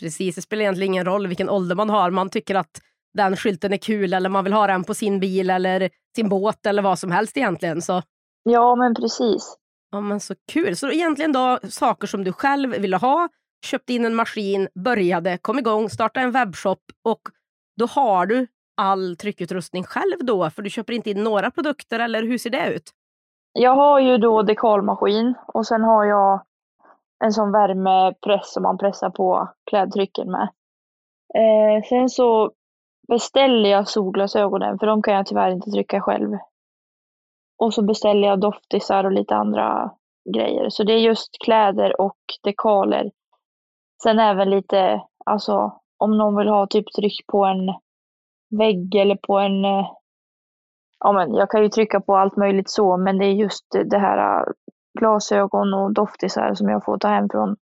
Precis, 0.00 0.34
det 0.34 0.42
spelar 0.42 0.62
egentligen 0.62 0.92
ingen 0.92 1.04
roll 1.04 1.26
vilken 1.26 1.50
ålder 1.50 1.76
man 1.76 1.90
har. 1.90 2.10
Man 2.10 2.30
tycker 2.30 2.54
att 2.54 2.80
den 3.14 3.36
skylten 3.36 3.72
är 3.72 3.76
kul 3.76 4.12
eller 4.14 4.28
man 4.28 4.44
vill 4.44 4.52
ha 4.52 4.66
den 4.66 4.84
på 4.84 4.94
sin 4.94 5.20
bil 5.20 5.50
eller 5.50 5.90
sin 6.16 6.28
båt 6.28 6.66
eller 6.66 6.82
vad 6.82 6.98
som 6.98 7.10
helst 7.10 7.36
egentligen. 7.36 7.82
Så. 7.82 8.02
Ja, 8.42 8.74
men 8.74 8.94
precis. 8.94 9.56
Ja, 9.90 10.00
men 10.00 10.20
så 10.20 10.34
kul. 10.52 10.76
Så 10.76 10.90
egentligen 10.90 11.32
då 11.32 11.58
saker 11.68 12.06
som 12.06 12.24
du 12.24 12.32
själv 12.32 12.70
ville 12.70 12.96
ha 12.96 13.28
köpte 13.64 13.92
in 13.94 14.04
en 14.04 14.14
maskin, 14.14 14.68
började, 14.74 15.38
kom 15.38 15.58
igång, 15.58 15.90
startade 15.90 16.26
en 16.26 16.32
webbshop 16.32 16.78
och 17.02 17.20
då 17.76 17.86
har 17.86 18.26
du 18.26 18.46
all 18.74 19.16
tryckutrustning 19.16 19.84
själv 19.84 20.16
då? 20.20 20.50
För 20.50 20.62
du 20.62 20.70
köper 20.70 20.92
inte 20.92 21.10
in 21.10 21.24
några 21.24 21.50
produkter 21.50 21.98
eller 21.98 22.22
hur 22.22 22.38
ser 22.38 22.50
det 22.50 22.74
ut? 22.74 22.90
Jag 23.52 23.74
har 23.74 24.00
ju 24.00 24.18
då 24.18 24.42
dekalmaskin 24.42 25.34
och 25.46 25.66
sen 25.66 25.82
har 25.82 26.04
jag 26.04 26.42
en 27.24 27.32
sån 27.32 27.52
värmepress 27.52 28.52
som 28.52 28.62
man 28.62 28.78
pressar 28.78 29.10
på 29.10 29.48
klädtrycken 29.70 30.30
med. 30.30 30.48
Eh, 31.34 31.84
sen 31.88 32.08
så 32.08 32.52
beställer 33.08 33.70
jag 33.70 33.88
solglasögonen 33.88 34.78
för 34.78 34.86
de 34.86 35.02
kan 35.02 35.14
jag 35.14 35.26
tyvärr 35.26 35.50
inte 35.50 35.70
trycka 35.70 36.00
själv. 36.00 36.38
Och 37.58 37.74
så 37.74 37.82
beställer 37.82 38.28
jag 38.28 38.40
doftisar 38.40 39.04
och 39.04 39.12
lite 39.12 39.34
andra 39.34 39.90
grejer. 40.34 40.70
Så 40.70 40.84
det 40.84 40.92
är 40.92 40.98
just 40.98 41.36
kläder 41.44 42.00
och 42.00 42.18
dekaler 42.42 43.10
Sen 44.02 44.18
även 44.18 44.50
lite, 44.50 45.02
alltså 45.26 45.80
om 45.98 46.18
någon 46.18 46.36
vill 46.36 46.48
ha 46.48 46.66
typ 46.66 46.92
tryck 46.92 47.26
på 47.26 47.44
en 47.44 47.74
vägg 48.58 48.94
eller 48.94 49.16
på 49.16 49.38
en, 49.38 49.64
eh, 49.64 49.86
ja 50.98 51.12
men 51.12 51.34
jag 51.34 51.50
kan 51.50 51.62
ju 51.62 51.68
trycka 51.68 52.00
på 52.00 52.16
allt 52.16 52.36
möjligt 52.36 52.70
så, 52.70 52.96
men 52.96 53.18
det 53.18 53.24
är 53.24 53.32
just 53.32 53.66
det 53.90 53.98
här 53.98 54.40
eh, 54.40 54.52
glasögon 54.98 55.74
och 55.74 55.92
doftisar 55.92 56.54
som 56.54 56.68
jag 56.68 56.84
får 56.84 56.98
ta 56.98 57.08
hem 57.08 57.28
från 57.28 57.56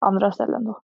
andra 0.00 0.32
ställen 0.32 0.64
då. 0.64 0.80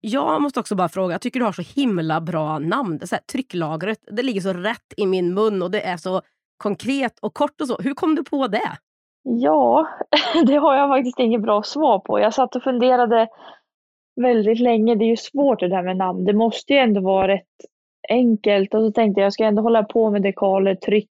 Jag 0.00 0.42
måste 0.42 0.60
också 0.60 0.74
bara 0.74 0.88
fråga, 0.88 1.14
jag 1.14 1.20
tycker 1.20 1.40
du 1.40 1.46
har 1.46 1.52
så 1.52 1.80
himla 1.80 2.20
bra 2.20 2.58
namn. 2.58 2.98
Det 2.98 3.06
så 3.06 3.14
här, 3.14 3.22
trycklagret, 3.22 3.98
det 4.10 4.22
ligger 4.22 4.40
så 4.40 4.52
rätt 4.52 4.94
i 4.96 5.06
min 5.06 5.34
mun 5.34 5.62
och 5.62 5.70
det 5.70 5.86
är 5.86 5.96
så 5.96 6.22
konkret 6.56 7.18
och 7.18 7.34
kort 7.34 7.60
och 7.60 7.68
så. 7.68 7.76
Hur 7.76 7.94
kom 7.94 8.14
du 8.14 8.24
på 8.24 8.46
det? 8.46 8.78
Ja, 9.22 9.88
det 10.46 10.56
har 10.56 10.76
jag 10.76 10.88
faktiskt 10.88 11.18
inget 11.18 11.42
bra 11.42 11.62
svar 11.62 11.98
på. 11.98 12.20
Jag 12.20 12.34
satt 12.34 12.56
och 12.56 12.62
funderade 12.62 13.28
väldigt 14.20 14.60
länge. 14.60 14.94
Det 14.94 15.04
är 15.04 15.10
ju 15.10 15.16
svårt 15.16 15.60
det 15.60 15.68
där 15.68 15.82
med 15.82 15.96
namn. 15.96 16.24
Det 16.24 16.32
måste 16.32 16.72
ju 16.72 16.78
ändå 16.78 17.00
vara 17.00 17.28
rätt 17.28 17.46
enkelt. 18.08 18.74
Och 18.74 18.80
så 18.80 18.92
tänkte 18.92 19.20
jag, 19.20 19.26
jag 19.26 19.32
ska 19.32 19.44
ändå 19.44 19.62
hålla 19.62 19.82
på 19.82 20.10
med 20.10 20.22
dekaler, 20.22 20.74
tryck, 20.74 21.10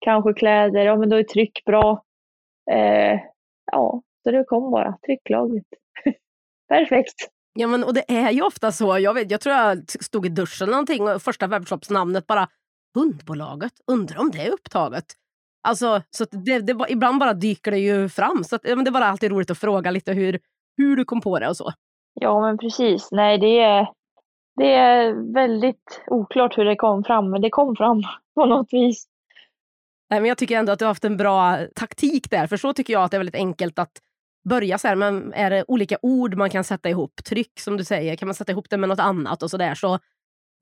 kanske 0.00 0.32
kläder. 0.32 0.84
Ja, 0.84 0.96
men 0.96 1.08
då 1.08 1.16
är 1.16 1.22
tryck 1.22 1.64
bra. 1.64 2.02
Eh, 2.70 3.20
ja, 3.72 4.02
så 4.22 4.30
det 4.30 4.44
kom 4.44 4.70
bara. 4.70 4.98
Trycklagret. 5.06 5.66
Perfekt. 6.68 7.14
Ja, 7.52 7.66
men 7.66 7.84
och 7.84 7.94
det 7.94 8.04
är 8.08 8.30
ju 8.30 8.42
ofta 8.42 8.72
så. 8.72 8.98
Jag, 8.98 9.14
vet, 9.14 9.30
jag 9.30 9.40
tror 9.40 9.54
jag 9.54 9.90
stod 9.90 10.26
i 10.26 10.28
duschen 10.28 10.68
någonting 10.70 11.08
och 11.08 11.22
första 11.22 11.46
webbshopsnamnet 11.46 12.26
bara 12.26 12.48
Hundbolaget, 12.96 13.72
undrar 13.86 14.18
om 14.18 14.30
det 14.30 14.46
är 14.46 14.50
upptaget. 14.50 15.04
Alltså, 15.68 16.02
så 16.10 16.24
det, 16.30 16.58
det, 16.58 16.86
ibland 16.88 17.20
bara 17.20 17.34
dyker 17.34 17.70
det 17.70 17.78
ju 17.78 18.08
fram. 18.08 18.44
Så 18.44 18.56
att, 18.56 18.68
ja, 18.68 18.76
men 18.76 18.84
det 18.84 18.90
var 18.90 19.00
alltid 19.00 19.30
roligt 19.30 19.50
att 19.50 19.58
fråga 19.58 19.90
lite 19.90 20.12
hur, 20.12 20.38
hur 20.76 20.96
du 20.96 21.04
kom 21.04 21.20
på 21.20 21.38
det 21.38 21.48
och 21.48 21.56
så. 21.56 21.72
Ja, 22.14 22.40
men 22.40 22.58
precis. 22.58 23.08
Nej, 23.12 23.38
det 23.38 23.58
är, 23.60 23.88
Det 24.56 24.72
är 24.72 25.32
väldigt 25.34 26.02
oklart 26.06 26.58
hur 26.58 26.64
det 26.64 26.76
kom 26.76 27.04
fram, 27.04 27.30
men 27.30 27.42
det 27.42 27.50
kom 27.50 27.76
fram 27.76 28.02
på 28.34 28.44
något 28.46 28.72
vis. 28.72 29.06
Nej, 30.10 30.20
men 30.20 30.28
jag 30.28 30.38
tycker 30.38 30.58
ändå 30.58 30.72
att 30.72 30.78
du 30.78 30.84
har 30.84 30.90
haft 30.90 31.04
en 31.04 31.16
bra 31.16 31.58
taktik 31.74 32.30
där, 32.30 32.46
för 32.46 32.56
så 32.56 32.72
tycker 32.72 32.92
jag 32.92 33.02
att 33.02 33.10
det 33.10 33.16
är 33.16 33.18
väldigt 33.18 33.34
enkelt 33.34 33.78
att 33.78 34.00
börja 34.48 34.78
så 34.78 34.88
här, 34.88 34.96
men 34.96 35.32
är 35.32 35.50
det 35.50 35.64
olika 35.68 35.98
ord 36.02 36.34
man 36.34 36.50
kan 36.50 36.64
sätta 36.64 36.88
ihop, 36.88 37.24
tryck 37.24 37.60
som 37.60 37.76
du 37.76 37.84
säger, 37.84 38.16
kan 38.16 38.28
man 38.28 38.34
sätta 38.34 38.52
ihop 38.52 38.70
det 38.70 38.76
med 38.76 38.88
något 38.88 39.00
annat 39.00 39.42
och 39.42 39.50
sådär. 39.50 39.74
Så, 39.74 39.94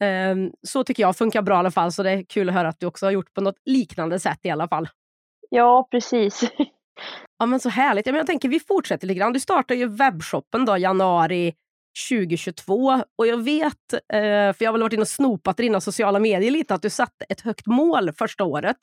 eh, 0.05 0.37
så 0.67 0.85
tycker 0.85 1.03
jag 1.03 1.17
funkar 1.17 1.43
bra 1.43 1.55
i 1.55 1.59
alla 1.59 1.71
fall, 1.71 1.93
så 1.93 2.03
det 2.03 2.11
är 2.11 2.23
kul 2.23 2.49
att 2.49 2.55
höra 2.55 2.69
att 2.69 2.81
du 2.81 2.87
också 2.87 3.07
har 3.07 3.11
gjort 3.11 3.35
på 3.35 3.41
något 3.41 3.59
liknande 3.65 4.21
sätt 4.21 4.39
i 4.43 4.51
alla 4.51 4.69
fall. 4.69 4.89
Ja, 5.51 5.89
precis. 5.91 6.51
Ja 7.39 7.47
men 7.47 7.61
så 7.61 7.69
härligt. 7.69 8.07
Ja, 8.07 8.13
men 8.13 8.19
jag 8.19 8.27
tänker 8.27 8.49
vi 8.49 8.61
fortsätter 8.61 9.07
lite 9.07 9.19
grann. 9.19 9.33
Du 9.33 9.41
startar 9.41 9.75
ju 9.75 9.87
webbshoppen 9.87 10.65
då 10.65 10.79
januari 10.79 11.55
2022 12.09 13.01
och 13.19 13.27
jag 13.27 13.45
vet, 13.45 13.93
eh, 13.93 14.53
för 14.53 14.57
jag 14.59 14.69
har 14.69 14.73
väl 14.73 14.83
varit 14.83 14.93
inne 14.93 15.03
och 15.03 15.09
snopat 15.09 15.61
i 15.61 15.63
dina 15.63 15.81
sociala 15.81 16.19
medier 16.19 16.51
lite, 16.51 16.75
att 16.75 16.83
du 16.83 16.91
satte 16.91 17.25
ett 17.29 17.41
högt 17.41 17.67
mål 17.67 18.13
första 18.13 18.45
året 18.45 18.77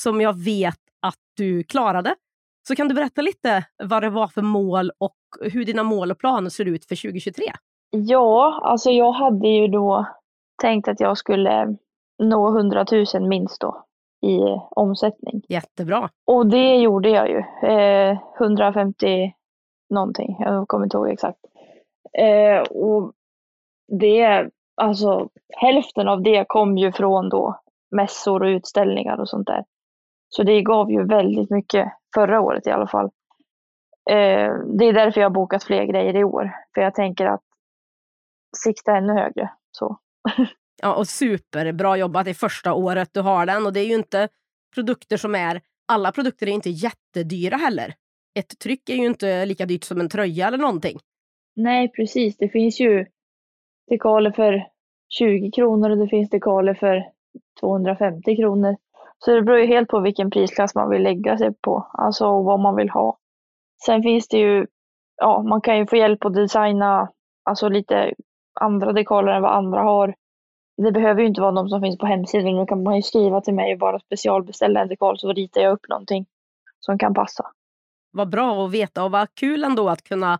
som 0.00 0.20
jag 0.20 0.44
vet 0.44 0.78
att 1.02 1.18
du 1.36 1.62
klarade. 1.62 2.14
Så 2.68 2.76
kan 2.76 2.88
du 2.88 2.94
berätta 2.94 3.22
lite 3.22 3.64
vad 3.84 4.02
det 4.02 4.10
var 4.10 4.28
för 4.28 4.42
mål 4.42 4.90
och 4.98 5.16
hur 5.40 5.64
dina 5.64 5.82
mål 5.82 6.10
och 6.10 6.18
planer 6.18 6.50
ser 6.50 6.64
ut 6.64 6.84
för 6.84 6.96
2023? 6.96 7.44
Ja, 7.90 8.60
alltså 8.64 8.90
jag 8.90 9.12
hade 9.12 9.48
ju 9.48 9.68
då 9.68 10.06
tänkt 10.62 10.88
att 10.88 11.00
jag 11.00 11.18
skulle 11.18 11.76
nå 12.22 12.58
100 12.58 12.84
000 13.14 13.28
minst 13.28 13.60
då 13.60 13.84
i 14.22 14.38
omsättning. 14.70 15.42
Jättebra. 15.48 16.10
Och 16.26 16.46
det 16.46 16.76
gjorde 16.76 17.08
jag 17.08 17.28
ju. 17.28 17.68
Eh, 17.68 18.18
150 18.38 19.32
någonting, 19.90 20.36
jag 20.38 20.68
kommer 20.68 20.84
inte 20.84 20.96
ihåg 20.96 21.08
exakt. 21.08 21.38
Eh, 22.18 22.60
och 22.60 23.12
det, 24.00 24.50
alltså 24.76 25.28
hälften 25.56 26.08
av 26.08 26.22
det 26.22 26.44
kom 26.48 26.78
ju 26.78 26.92
från 26.92 27.28
då 27.28 27.60
mässor 27.90 28.42
och 28.42 28.46
utställningar 28.46 29.20
och 29.20 29.28
sånt 29.28 29.46
där. 29.46 29.64
Så 30.28 30.42
det 30.42 30.62
gav 30.62 30.90
ju 30.90 31.06
väldigt 31.06 31.50
mycket 31.50 31.92
förra 32.14 32.40
året 32.40 32.66
i 32.66 32.70
alla 32.70 32.86
fall. 32.86 33.10
Eh, 34.10 34.54
det 34.78 34.84
är 34.84 34.92
därför 34.92 35.20
jag 35.20 35.28
har 35.28 35.34
bokat 35.34 35.64
fler 35.64 35.84
grejer 35.84 36.16
i 36.16 36.24
år. 36.24 36.52
För 36.74 36.80
jag 36.80 36.94
tänker 36.94 37.26
att 37.26 37.42
sikta 38.64 38.96
ännu 38.96 39.12
högre. 39.12 39.50
Så. 39.70 39.98
Ja, 40.82 40.94
och 40.94 41.08
superbra 41.08 41.96
jobbat 41.96 42.26
i 42.26 42.34
första 42.34 42.74
året 42.74 43.08
du 43.12 43.20
har 43.20 43.46
den. 43.46 43.66
Och 43.66 43.72
det 43.72 43.80
är 43.80 43.86
ju 43.86 43.94
inte 43.94 44.28
produkter 44.74 45.16
som 45.16 45.34
är... 45.34 45.60
Alla 45.88 46.12
produkter 46.12 46.46
är 46.46 46.50
inte 46.50 46.70
jättedyra 46.70 47.56
heller. 47.56 47.94
Ett 48.34 48.58
tryck 48.58 48.88
är 48.88 48.94
ju 48.94 49.06
inte 49.06 49.46
lika 49.46 49.66
dyrt 49.66 49.84
som 49.84 50.00
en 50.00 50.08
tröja 50.08 50.46
eller 50.46 50.58
någonting. 50.58 50.98
Nej, 51.62 51.92
precis. 51.92 52.36
Det 52.36 52.48
finns 52.48 52.80
ju 52.80 53.06
dekaler 53.88 54.30
för 54.30 54.66
20 55.08 55.50
kronor 55.50 55.90
och 55.90 55.96
det 55.96 56.08
finns 56.08 56.30
dekaler 56.30 56.74
för 56.74 57.04
250 57.60 58.36
kronor. 58.36 58.76
Så 59.18 59.30
det 59.30 59.42
beror 59.42 59.58
ju 59.58 59.66
helt 59.66 59.88
på 59.88 60.00
vilken 60.00 60.30
prisklass 60.30 60.74
man 60.74 60.90
vill 60.90 61.02
lägga 61.02 61.38
sig 61.38 61.54
på, 61.54 61.90
alltså 61.92 62.42
vad 62.42 62.60
man 62.60 62.76
vill 62.76 62.90
ha. 62.90 63.18
Sen 63.86 64.02
finns 64.02 64.28
det 64.28 64.38
ju, 64.38 64.66
ja, 65.16 65.42
man 65.42 65.60
kan 65.60 65.78
ju 65.78 65.86
få 65.86 65.96
hjälp 65.96 66.24
att 66.24 66.34
designa 66.34 67.08
alltså 67.44 67.68
lite 67.68 68.14
andra 68.60 68.92
dekaler 68.92 69.32
än 69.32 69.42
vad 69.42 69.54
andra 69.54 69.80
har. 69.80 70.14
Det 70.76 70.92
behöver 70.92 71.20
ju 71.20 71.26
inte 71.26 71.40
vara 71.40 71.52
de 71.52 71.68
som 71.68 71.80
finns 71.80 71.98
på 71.98 72.06
hemsidan, 72.06 72.56
då 72.56 72.66
kan 72.66 72.82
man 72.82 72.96
ju 72.96 73.02
skriva 73.02 73.40
till 73.40 73.54
mig 73.54 73.72
och 73.72 73.78
bara 73.78 74.00
specialbeställa 74.00 74.80
en 74.80 74.88
dekal 74.88 75.18
så 75.18 75.32
ritar 75.32 75.60
jag 75.60 75.72
upp 75.72 75.88
någonting 75.88 76.26
som 76.80 76.98
kan 76.98 77.14
passa. 77.14 77.44
Vad 78.10 78.30
bra 78.30 78.64
att 78.64 78.72
veta 78.72 79.04
och 79.04 79.10
vad 79.10 79.34
kul 79.34 79.64
ändå 79.64 79.88
att 79.88 80.02
kunna 80.02 80.38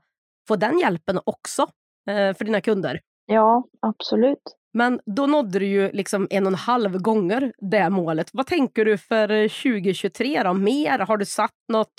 få 0.51 0.57
den 0.57 0.79
hjälpen 0.79 1.21
också 1.25 1.63
eh, 2.11 2.35
för 2.35 2.45
dina 2.45 2.61
kunder. 2.61 3.01
Ja, 3.27 3.65
absolut. 3.81 4.57
Men 4.73 5.01
då 5.17 5.27
nådde 5.27 5.59
du 5.59 5.67
ju 5.67 5.91
liksom 5.93 6.27
en 6.31 6.47
och 6.47 6.53
en 6.53 6.59
halv 6.59 6.99
gånger 6.99 7.53
det 7.59 7.91
målet. 7.91 8.31
Vad 8.33 8.47
tänker 8.47 8.85
du 8.85 8.99
för 8.99 9.29
2023 9.49 10.43
då? 10.43 10.55
Mer? 10.55 10.99
Har 10.99 11.17
du 11.17 11.25
satt 11.25 11.55
något 11.73 11.93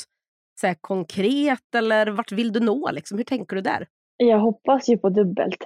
så 0.62 0.67
här, 0.67 0.75
konkret 0.81 1.75
eller 1.75 2.08
vart 2.08 2.31
vill 2.31 2.53
du 2.53 2.60
nå? 2.60 2.89
Liksom? 2.91 3.17
Hur 3.17 3.25
tänker 3.25 3.55
du 3.55 3.62
där? 3.62 3.88
Jag 4.17 4.39
hoppas 4.39 4.89
ju 4.89 4.98
på 4.98 5.10
dubbelt. 5.10 5.63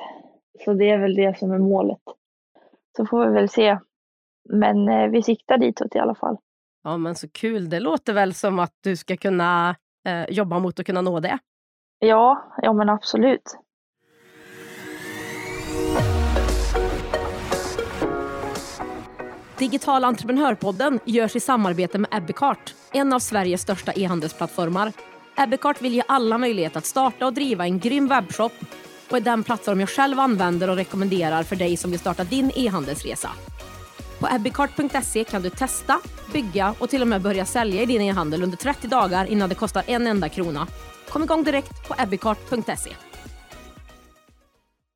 Så 0.65 0.73
det 0.73 0.89
är 0.89 0.97
väl 0.97 1.15
det 1.15 1.39
som 1.39 1.51
är 1.51 1.59
målet. 1.59 2.01
Så 2.97 3.05
får 3.05 3.27
vi 3.27 3.33
väl 3.33 3.49
se. 3.49 3.77
Men 4.49 4.89
eh, 4.89 5.07
vi 5.07 5.23
siktar 5.23 5.57
ditåt 5.57 5.95
i 5.95 5.99
alla 5.99 6.15
fall. 6.15 6.37
Ja 6.83 6.97
men 6.97 7.15
så 7.15 7.29
kul. 7.29 7.69
Det 7.69 7.79
låter 7.79 8.13
väl 8.13 8.33
som 8.33 8.59
att 8.59 8.73
du 8.83 8.95
ska 8.95 9.17
kunna 9.17 9.75
eh, 10.07 10.25
jobba 10.29 10.59
mot 10.59 10.79
att 10.79 10.85
kunna 10.85 11.01
nå 11.01 11.19
det. 11.19 11.39
Ja, 11.99 12.53
ja 12.61 12.73
men 12.73 12.89
absolut. 12.89 13.57
Digital 19.57 20.03
entreprenörpodden 20.03 20.99
görs 21.05 21.35
i 21.35 21.39
samarbete 21.39 21.97
med 21.97 22.09
Ebbecart, 22.13 22.73
en 22.91 23.13
av 23.13 23.19
Sveriges 23.19 23.61
största 23.61 23.93
e-handelsplattformar. 23.95 24.91
Ebbecart 25.37 25.81
vill 25.81 25.93
ge 25.93 26.03
alla 26.07 26.37
möjlighet 26.37 26.75
att 26.75 26.85
starta 26.85 27.25
och 27.25 27.33
driva 27.33 27.65
en 27.65 27.79
grym 27.79 28.07
webbshop 28.07 28.51
och 29.11 29.17
är 29.17 29.21
den 29.21 29.43
plattform 29.43 29.79
jag 29.79 29.89
själv 29.89 30.19
använder 30.19 30.69
och 30.69 30.75
rekommenderar 30.75 31.43
för 31.43 31.55
dig 31.55 31.77
som 31.77 31.91
vill 31.91 31.99
starta 31.99 32.23
din 32.23 32.51
e-handelsresa. 32.55 33.29
På 34.19 34.27
ebbecart.se 34.35 35.23
kan 35.23 35.41
du 35.41 35.49
testa, 35.49 35.99
bygga 36.33 36.75
och 36.79 36.89
till 36.89 37.01
och 37.01 37.07
med 37.07 37.21
börja 37.21 37.45
sälja 37.45 37.81
i 37.81 37.85
din 37.85 38.01
e-handel 38.01 38.43
under 38.43 38.57
30 38.57 38.87
dagar 38.87 39.25
innan 39.25 39.49
det 39.49 39.55
kostar 39.55 39.83
en 39.87 40.07
enda 40.07 40.29
krona. 40.29 40.67
Kom 41.09 41.23
igång 41.23 41.43
direkt 41.43 41.87
på 41.87 41.95
abbeycart.se. 41.97 42.91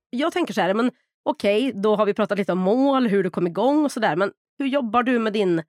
Jag 0.09 0.33
tänker 0.33 0.53
så 0.53 0.61
här, 0.61 0.73
men 0.73 0.91
okej, 1.23 1.69
okay, 1.69 1.81
då 1.81 1.95
har 1.95 2.05
vi 2.05 2.13
pratat 2.13 2.37
lite 2.37 2.51
om 2.51 2.59
mål, 2.59 3.07
hur 3.07 3.23
du 3.23 3.29
kom 3.29 3.47
igång 3.47 3.85
och 3.85 3.91
sådär, 3.91 4.15
men 4.15 4.31
hur 4.59 4.67
jobbar 4.67 5.03
du 5.03 5.19
med 5.19 5.33
din 5.33 5.63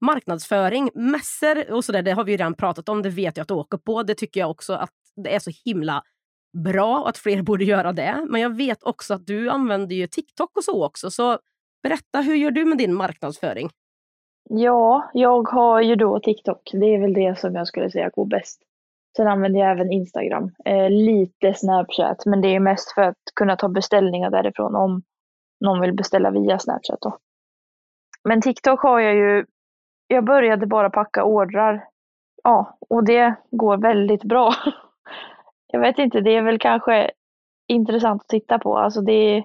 marknadsföring? 0.00 0.90
Mässor 0.94 1.72
och 1.72 1.84
sådär, 1.84 2.02
det 2.02 2.12
har 2.12 2.24
vi 2.24 2.32
redan 2.32 2.54
pratat 2.54 2.88
om, 2.88 3.02
det 3.02 3.08
vet 3.08 3.36
jag 3.36 3.42
att 3.42 3.48
du 3.48 3.54
åker 3.54 3.78
på. 3.78 4.02
Det 4.02 4.14
tycker 4.14 4.40
jag 4.40 4.50
också 4.50 4.72
att 4.72 4.92
det 5.16 5.34
är 5.34 5.38
så 5.38 5.50
himla 5.64 6.02
bra 6.64 6.98
och 6.98 7.08
att 7.08 7.18
fler 7.18 7.42
borde 7.48 7.64
göra 7.64 7.92
det. 7.92 8.26
Men 8.28 8.40
jag 8.40 8.56
vet 8.56 8.82
också 8.82 9.14
att 9.14 9.26
du 9.26 9.50
använder 9.50 9.96
ju 9.96 10.06
TikTok 10.06 10.56
och 10.56 10.64
så 10.64 10.86
också. 10.86 11.10
Så 11.10 11.38
berätta, 11.82 12.20
hur 12.20 12.34
gör 12.34 12.50
du 12.50 12.64
med 12.64 12.78
din 12.78 12.94
marknadsföring? 12.94 13.70
Ja, 14.50 15.10
jag 15.14 15.48
har 15.48 15.80
ju 15.80 15.96
då 15.96 16.20
TikTok. 16.20 16.70
Det 16.72 16.86
är 16.94 17.00
väl 17.00 17.12
det 17.12 17.38
som 17.38 17.54
jag 17.54 17.68
skulle 17.68 17.90
säga 17.90 18.08
går 18.08 18.26
bäst. 18.26 18.62
Sen 19.16 19.28
använder 19.28 19.60
jag 19.60 19.70
även 19.70 19.92
Instagram. 19.92 20.50
Eh, 20.64 20.90
lite 20.90 21.54
Snapchat, 21.54 22.26
men 22.26 22.40
det 22.40 22.48
är 22.48 22.60
mest 22.60 22.94
för 22.94 23.02
att 23.02 23.16
kunna 23.34 23.56
ta 23.56 23.68
beställningar 23.68 24.30
därifrån 24.30 24.74
om 24.74 25.02
någon 25.60 25.80
vill 25.80 25.92
beställa 25.92 26.30
via 26.30 26.58
Snapchat. 26.58 27.00
Då. 27.00 27.18
Men 28.24 28.40
TikTok 28.40 28.80
har 28.80 29.00
jag 29.00 29.14
ju, 29.14 29.44
jag 30.06 30.24
började 30.24 30.66
bara 30.66 30.90
packa 30.90 31.24
ordrar. 31.24 31.84
Ja, 32.42 32.78
och 32.88 33.04
det 33.04 33.34
går 33.50 33.76
väldigt 33.76 34.24
bra. 34.24 34.54
Jag 35.74 35.80
vet 35.80 35.98
inte, 35.98 36.20
det 36.20 36.36
är 36.36 36.42
väl 36.42 36.58
kanske 36.58 37.10
intressant 37.66 38.22
att 38.22 38.28
titta 38.28 38.58
på. 38.58 38.78
Alltså, 38.78 39.00
det 39.00 39.12
är, 39.12 39.44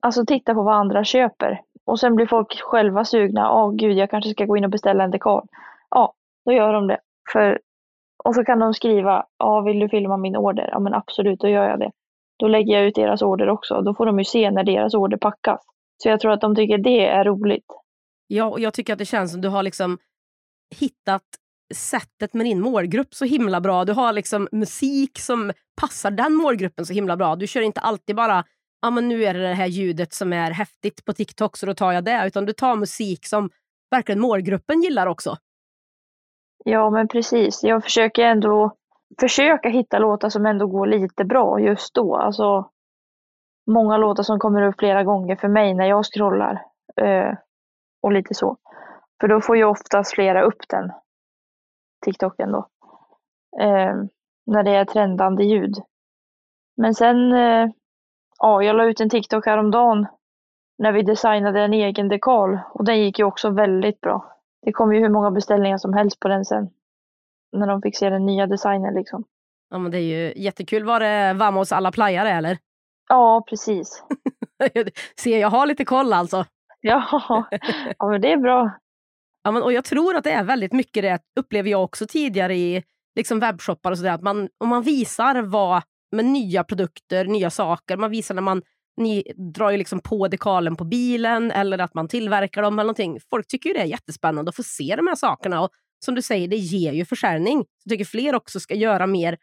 alltså 0.00 0.26
titta 0.26 0.54
på 0.54 0.62
vad 0.62 0.74
andra 0.74 1.04
köper. 1.04 1.60
Och 1.84 2.00
sen 2.00 2.16
blir 2.16 2.26
folk 2.26 2.60
själva 2.60 3.04
sugna. 3.04 3.40
Ja, 3.40 3.64
oh, 3.64 3.74
gud, 3.74 3.96
jag 3.96 4.10
kanske 4.10 4.30
ska 4.30 4.44
gå 4.44 4.56
in 4.56 4.64
och 4.64 4.70
beställa 4.70 5.04
en 5.04 5.10
dekal. 5.10 5.46
Ja, 5.90 6.12
då 6.44 6.52
gör 6.52 6.72
de 6.72 6.86
det. 6.86 6.98
För, 7.32 7.60
och 8.24 8.34
så 8.34 8.44
kan 8.44 8.58
de 8.58 8.74
skriva, 8.74 9.26
ja, 9.38 9.60
vill 9.60 9.78
du 9.78 9.88
filma 9.88 10.16
min 10.16 10.36
order? 10.36 10.68
Ja, 10.72 10.78
men 10.78 10.94
absolut, 10.94 11.40
då 11.40 11.48
gör 11.48 11.68
jag 11.68 11.80
det. 11.80 11.90
Då 12.38 12.48
lägger 12.48 12.74
jag 12.74 12.86
ut 12.86 12.94
deras 12.94 13.22
order 13.22 13.48
också. 13.48 13.80
Då 13.80 13.94
får 13.94 14.06
de 14.06 14.18
ju 14.18 14.24
se 14.24 14.50
när 14.50 14.64
deras 14.64 14.94
order 14.94 15.16
packas. 15.16 15.60
Så 16.02 16.08
jag 16.08 16.20
tror 16.20 16.32
att 16.32 16.40
de 16.40 16.56
tycker 16.56 16.78
det 16.78 17.06
är 17.06 17.24
roligt. 17.24 17.66
Ja, 18.26 18.44
och 18.44 18.60
jag 18.60 18.74
tycker 18.74 18.92
att 18.92 18.98
det 18.98 19.04
känns 19.04 19.32
som 19.32 19.40
du 19.40 19.48
har 19.48 19.62
liksom 19.62 19.98
hittat 20.80 21.22
sättet 21.74 22.34
med 22.34 22.46
din 22.46 22.60
målgrupp 22.60 23.14
så 23.14 23.24
himla 23.24 23.60
bra. 23.60 23.84
Du 23.84 23.92
har 23.92 24.12
liksom 24.12 24.48
musik 24.52 25.18
som 25.18 25.52
passar 25.80 26.10
den 26.10 26.34
målgruppen 26.34 26.86
så 26.86 26.92
himla 26.92 27.16
bra. 27.16 27.36
Du 27.36 27.46
kör 27.46 27.60
inte 27.60 27.80
alltid 27.80 28.16
bara 28.16 28.44
ja, 28.82 28.90
men 28.90 29.08
nu 29.08 29.24
är 29.24 29.34
det 29.34 29.48
det 29.48 29.54
här 29.54 29.66
ljudet 29.66 30.12
som 30.12 30.32
är 30.32 30.50
häftigt 30.50 31.04
på 31.04 31.12
TikTok 31.12 31.56
så 31.56 31.66
då 31.66 31.74
tar 31.74 31.92
jag 31.92 32.04
det. 32.04 32.26
Utan 32.26 32.46
du 32.46 32.52
tar 32.52 32.76
musik 32.76 33.26
som 33.26 33.50
verkligen 33.90 34.20
målgruppen 34.20 34.82
gillar 34.82 35.06
också. 35.06 35.36
Ja, 36.64 36.90
men 36.90 37.08
precis. 37.08 37.62
Jag 37.62 37.84
försöker 37.84 38.22
ändå 38.22 38.76
försöka 39.20 39.68
hitta 39.68 39.98
låtar 39.98 40.28
som 40.28 40.46
ändå 40.46 40.66
går 40.66 40.86
lite 40.86 41.24
bra 41.24 41.60
just 41.60 41.94
då. 41.94 42.16
Alltså, 42.16 42.70
många 43.66 43.96
låtar 43.96 44.22
som 44.22 44.38
kommer 44.38 44.62
upp 44.62 44.74
flera 44.78 45.04
gånger 45.04 45.36
för 45.36 45.48
mig 45.48 45.74
när 45.74 45.86
jag 45.86 46.04
scrollar. 46.04 46.64
Eh, 46.96 47.34
och 48.02 48.12
lite 48.12 48.34
så. 48.34 48.56
För 49.20 49.28
då 49.28 49.40
får 49.40 49.56
ju 49.56 49.64
oftast 49.64 50.14
flera 50.14 50.42
upp 50.42 50.68
den, 50.68 50.92
TikToken 52.04 52.52
då. 52.52 52.68
Eh, 53.60 53.94
när 54.46 54.62
det 54.62 54.70
är 54.70 54.84
trendande 54.84 55.44
ljud. 55.44 55.74
Men 56.76 56.94
sen, 56.94 57.32
eh, 57.32 57.70
ja, 58.38 58.62
jag 58.62 58.76
la 58.76 58.84
ut 58.84 59.00
en 59.00 59.10
TikTok 59.10 59.46
häromdagen 59.46 60.06
när 60.78 60.92
vi 60.92 61.02
designade 61.02 61.60
en 61.60 61.72
egen 61.72 62.08
dekal 62.08 62.58
och 62.70 62.84
den 62.84 63.00
gick 63.00 63.18
ju 63.18 63.24
också 63.24 63.50
väldigt 63.50 64.00
bra. 64.00 64.32
Det 64.62 64.72
kom 64.72 64.94
ju 64.94 65.00
hur 65.00 65.08
många 65.08 65.30
beställningar 65.30 65.78
som 65.78 65.92
helst 65.92 66.20
på 66.20 66.28
den 66.28 66.44
sen. 66.44 66.70
När 67.52 67.66
de 67.66 67.82
fick 67.82 67.98
se 67.98 68.10
den 68.10 68.26
nya 68.26 68.46
designen 68.46 68.94
liksom. 68.94 69.24
Ja 69.70 69.78
men 69.78 69.90
det 69.90 69.98
är 69.98 70.00
ju 70.00 70.32
jättekul. 70.36 70.84
Var 70.84 71.00
det 71.00 71.32
Vamos 71.32 71.72
alla 71.72 71.92
playare 71.92 72.30
eller? 72.30 72.58
Ja 73.08 73.44
precis. 73.48 74.04
Se, 75.16 75.38
jag 75.38 75.50
har 75.50 75.66
lite 75.66 75.84
koll 75.84 76.12
alltså. 76.12 76.44
Ja, 76.80 77.04
ja 77.98 78.06
men 78.08 78.20
det 78.20 78.32
är 78.32 78.36
bra. 78.36 78.78
Ja, 79.42 79.50
men, 79.50 79.62
och 79.62 79.72
jag 79.72 79.84
tror 79.84 80.16
att 80.16 80.24
det 80.24 80.32
är 80.32 80.44
väldigt 80.44 80.72
mycket 80.72 81.02
det, 81.02 81.18
upplever 81.40 81.70
jag 81.70 81.84
också 81.84 82.06
tidigare 82.06 82.54
i 82.56 82.82
liksom 83.16 83.40
webbshoppar 83.40 83.90
och 83.90 83.98
sådär, 83.98 84.12
att 84.12 84.22
man, 84.22 84.48
om 84.58 84.68
man 84.68 84.82
visar 84.82 85.42
vad 85.42 85.82
med 86.12 86.24
nya 86.24 86.64
produkter, 86.64 87.24
nya 87.24 87.50
saker, 87.50 87.96
man 87.96 88.10
visar 88.10 88.34
när 88.34 88.42
man 88.42 88.62
ni 88.96 89.32
drar 89.54 89.70
ju 89.70 89.76
liksom 89.76 90.00
på 90.00 90.28
dekalen 90.28 90.76
på 90.76 90.84
bilen 90.84 91.50
eller 91.50 91.78
att 91.78 91.94
man 91.94 92.08
tillverkar 92.08 92.62
dem 92.62 92.74
eller 92.78 92.84
någonting. 92.84 93.18
Folk 93.30 93.46
tycker 93.46 93.70
ju 93.70 93.74
det 93.74 93.80
är 93.80 93.84
jättespännande 93.84 94.48
att 94.48 94.56
få 94.56 94.62
se 94.62 94.96
de 94.96 95.06
här 95.06 95.14
sakerna 95.14 95.60
och 95.60 95.70
som 96.04 96.14
du 96.14 96.22
säger, 96.22 96.48
det 96.48 96.56
ger 96.56 96.92
ju 96.92 97.04
försäljning. 97.04 97.64
Jag 97.84 97.90
tycker 97.90 98.04
fler 98.04 98.34
också 98.34 98.60
ska 98.60 98.74
göra 98.74 99.06
mer 99.06 99.38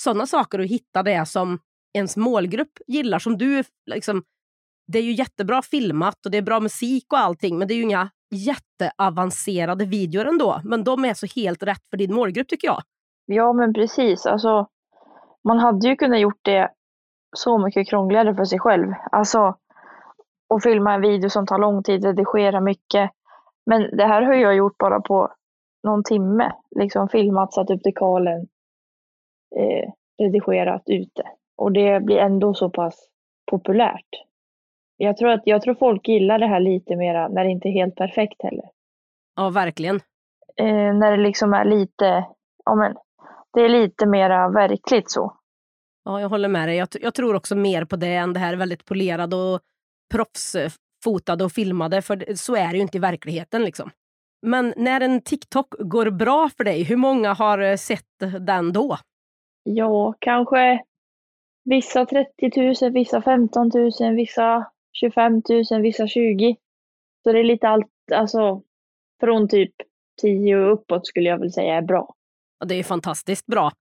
sådana 0.00 0.26
saker 0.26 0.58
och 0.58 0.66
hitta 0.66 1.02
det 1.02 1.26
som 1.26 1.58
ens 1.94 2.16
målgrupp 2.16 2.78
gillar. 2.86 3.18
Som 3.18 3.38
du, 3.38 3.64
liksom, 3.90 4.22
det 4.92 4.98
är 4.98 5.02
ju 5.02 5.12
jättebra 5.12 5.62
filmat 5.62 6.26
och 6.26 6.30
det 6.30 6.38
är 6.38 6.42
bra 6.42 6.60
musik 6.60 7.12
och 7.12 7.18
allting, 7.18 7.58
men 7.58 7.68
det 7.68 7.74
är 7.74 7.76
ju 7.76 7.82
inga 7.82 8.10
jätteavancerade 8.30 9.84
videor 9.84 10.26
ändå. 10.26 10.60
Men 10.64 10.84
de 10.84 11.04
är 11.04 11.14
så 11.14 11.26
helt 11.40 11.62
rätt 11.62 11.82
för 11.90 11.96
din 11.96 12.14
målgrupp 12.14 12.48
tycker 12.48 12.68
jag. 12.68 12.82
Ja, 13.26 13.52
men 13.52 13.74
precis. 13.74 14.26
Alltså, 14.26 14.66
man 15.48 15.58
hade 15.58 15.88
ju 15.88 15.96
kunnat 15.96 16.20
gjort 16.20 16.40
det 16.42 16.70
så 17.36 17.58
mycket 17.58 17.88
krångligare 17.88 18.34
för 18.34 18.44
sig 18.44 18.58
själv. 18.58 18.92
Alltså, 19.12 19.56
att 20.54 20.62
filma 20.62 20.94
en 20.94 21.00
video 21.00 21.30
som 21.30 21.46
tar 21.46 21.58
lång 21.58 21.82
tid, 21.82 22.04
redigera 22.04 22.60
mycket. 22.60 23.10
Men 23.66 23.96
det 23.96 24.04
här 24.04 24.22
har 24.22 24.34
jag 24.34 24.56
gjort 24.56 24.78
bara 24.78 25.00
på 25.00 25.32
någon 25.82 26.04
timme. 26.04 26.52
Liksom 26.76 27.08
filmat, 27.08 27.52
satt 27.52 27.70
upp 27.70 27.82
dekalen, 27.82 28.40
eh, 29.56 29.92
redigerat 30.22 30.82
ute. 30.86 31.22
Och 31.56 31.72
det 31.72 32.00
blir 32.00 32.18
ändå 32.18 32.54
så 32.54 32.70
pass 32.70 33.08
populärt. 33.50 34.08
Jag 34.96 35.16
tror, 35.16 35.30
att, 35.30 35.42
jag 35.44 35.62
tror 35.62 35.74
folk 35.74 36.08
gillar 36.08 36.38
det 36.38 36.46
här 36.46 36.60
lite 36.60 36.96
mera 36.96 37.28
när 37.28 37.44
det 37.44 37.50
inte 37.50 37.68
är 37.68 37.72
helt 37.72 37.94
perfekt 37.94 38.42
heller. 38.42 38.64
Ja, 39.36 39.50
verkligen. 39.50 39.96
Eh, 40.56 40.94
när 40.94 41.10
det 41.10 41.22
liksom 41.22 41.54
är 41.54 41.64
lite, 41.64 42.24
ja 42.64 42.74
men, 42.74 42.96
det 43.52 43.60
är 43.60 43.68
lite 43.68 44.06
mera 44.06 44.48
verkligt 44.48 45.10
så. 45.10 45.37
Ja, 46.08 46.20
jag 46.20 46.28
håller 46.28 46.48
med 46.48 46.68
dig. 46.68 46.76
Jag, 46.76 46.88
jag, 47.00 47.14
tror 47.14 47.34
också 47.34 47.56
mer 47.56 47.84
på 47.84 47.96
det 47.96 48.14
än 48.14 48.32
det 48.32 48.40
här 48.40 48.56
väldigt 48.56 48.84
polerade 48.84 49.36
och 49.36 49.60
proffsfotade 50.10 51.44
och 51.44 51.52
filmade. 51.52 52.02
För 52.02 52.34
så 52.34 52.56
är 52.56 52.68
det 52.68 52.76
ju 52.76 52.82
inte 52.82 52.96
i 52.96 53.00
verkligheten. 53.00 53.64
Liksom. 53.64 53.90
Men 54.42 54.74
när 54.76 55.00
en 55.00 55.20
TikTok 55.20 55.74
går 55.78 56.10
bra 56.10 56.50
för 56.56 56.64
dig, 56.64 56.82
hur 56.82 56.96
många 56.96 57.34
har 57.34 57.58
eh, 57.58 57.76
sett 57.76 58.04
den 58.40 58.72
då? 58.72 58.98
Ja, 59.62 60.14
kanske 60.18 60.82
vissa 61.64 62.06
30 62.06 62.84
000, 62.84 62.92
vissa 62.92 63.22
15 63.22 63.70
000, 63.74 64.14
vissa 64.14 64.66
25 64.92 65.42
000, 65.70 65.82
vissa 65.82 66.06
20. 66.06 66.56
Så 67.22 67.32
det 67.32 67.38
är 67.38 67.44
lite 67.44 67.68
allt, 67.68 67.92
alltså 68.12 68.62
från 69.20 69.48
typ 69.48 69.74
10 70.20 70.56
och 70.56 70.72
uppåt 70.72 71.06
skulle 71.06 71.28
jag 71.28 71.38
väl 71.38 71.52
säga 71.52 71.74
är 71.74 71.82
bra. 71.82 72.14
Ja, 72.58 72.66
det 72.66 72.74
är 72.74 72.84
fantastiskt 72.84 73.46
bra. 73.46 73.72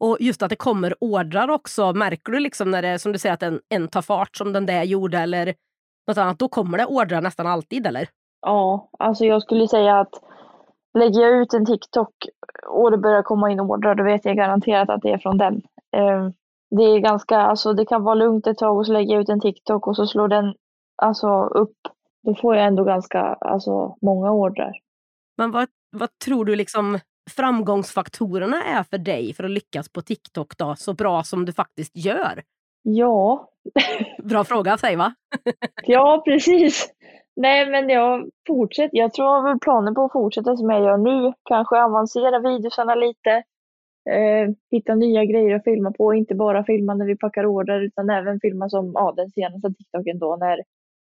Och 0.00 0.16
just 0.20 0.42
att 0.42 0.50
det 0.50 0.56
kommer 0.56 0.94
ordrar 1.00 1.48
också. 1.48 1.92
Märker 1.92 2.32
du 2.32 2.40
liksom 2.40 2.70
när 2.70 2.82
det 2.82 2.98
som 2.98 3.12
du 3.12 3.18
säger 3.18 3.34
att 3.34 3.42
en, 3.42 3.60
en 3.68 3.88
tar 3.88 4.02
fart 4.02 4.36
som 4.36 4.52
den 4.52 4.66
där 4.66 4.82
gjorde 4.82 5.18
eller 5.18 5.54
något 6.06 6.18
annat, 6.18 6.38
då 6.38 6.48
kommer 6.48 6.78
det 6.78 6.86
ordrar 6.86 7.20
nästan 7.20 7.46
alltid 7.46 7.86
eller? 7.86 8.08
Ja, 8.40 8.88
alltså 8.98 9.24
jag 9.24 9.42
skulle 9.42 9.68
säga 9.68 10.00
att 10.00 10.10
lägger 10.98 11.20
jag 11.20 11.42
ut 11.42 11.54
en 11.54 11.66
TikTok 11.66 12.14
och 12.66 12.90
det 12.90 12.98
börjar 12.98 13.22
komma 13.22 13.50
in 13.50 13.60
ordrar, 13.60 13.94
då 13.94 14.04
vet 14.04 14.24
jag 14.24 14.36
garanterat 14.36 14.90
att 14.90 15.02
det 15.02 15.12
är 15.12 15.18
från 15.18 15.38
den. 15.38 15.62
Ehm, 15.96 16.32
det 16.70 16.82
är 16.82 16.98
ganska, 16.98 17.38
alltså 17.38 17.72
det 17.72 17.86
kan 17.86 18.04
vara 18.04 18.14
lugnt 18.14 18.46
ett 18.46 18.58
tag 18.58 18.78
och 18.78 18.86
så 18.86 18.92
lägger 18.92 19.14
jag 19.14 19.22
ut 19.22 19.28
en 19.28 19.40
TikTok 19.40 19.86
och 19.86 19.96
så 19.96 20.06
slår 20.06 20.28
den 20.28 20.54
alltså 20.96 21.28
upp. 21.44 21.76
Då 22.22 22.34
får 22.34 22.56
jag 22.56 22.66
ändå 22.66 22.84
ganska, 22.84 23.20
alltså 23.20 23.96
många 24.02 24.30
ordrar. 24.30 24.72
Men 25.36 25.50
vad, 25.50 25.68
vad 25.90 26.08
tror 26.24 26.44
du 26.44 26.56
liksom 26.56 26.98
framgångsfaktorerna 27.30 28.64
är 28.64 28.82
för 28.82 28.98
dig 28.98 29.34
för 29.34 29.44
att 29.44 29.50
lyckas 29.50 29.88
på 29.88 30.02
TikTok 30.02 30.58
då, 30.58 30.74
så 30.76 30.94
bra 30.94 31.22
som 31.22 31.44
du 31.44 31.52
faktiskt 31.52 31.96
gör? 31.96 32.42
Ja. 32.82 33.48
Bra 34.22 34.44
fråga, 34.44 34.78
säg 34.78 34.96
va? 34.96 35.14
ja, 35.82 36.22
precis. 36.24 36.92
Nej, 37.36 37.70
men 37.70 37.88
jag 37.88 38.30
fortsätter. 38.46 38.98
Jag 38.98 39.12
tror 39.14 39.28
jag 39.28 39.42
har 39.42 39.58
planer 39.58 39.92
på 39.92 40.04
att 40.04 40.12
fortsätta 40.12 40.56
som 40.56 40.70
jag 40.70 40.82
gör 40.82 40.96
nu. 40.96 41.32
Kanske 41.44 41.82
avancera 41.82 42.38
videosarna 42.38 42.94
lite. 42.94 43.30
Eh, 44.10 44.50
hitta 44.70 44.94
nya 44.94 45.24
grejer 45.24 45.54
att 45.54 45.64
filma 45.64 45.92
på. 45.92 46.14
Inte 46.14 46.34
bara 46.34 46.64
filma 46.64 46.94
när 46.94 47.06
vi 47.06 47.16
packar 47.16 47.46
order 47.46 47.80
utan 47.80 48.10
även 48.10 48.40
filma 48.40 48.68
som 48.68 48.92
ja, 48.94 49.12
den 49.16 49.30
senaste 49.30 49.74
TikToken 49.74 50.18
då 50.18 50.36
när 50.36 50.62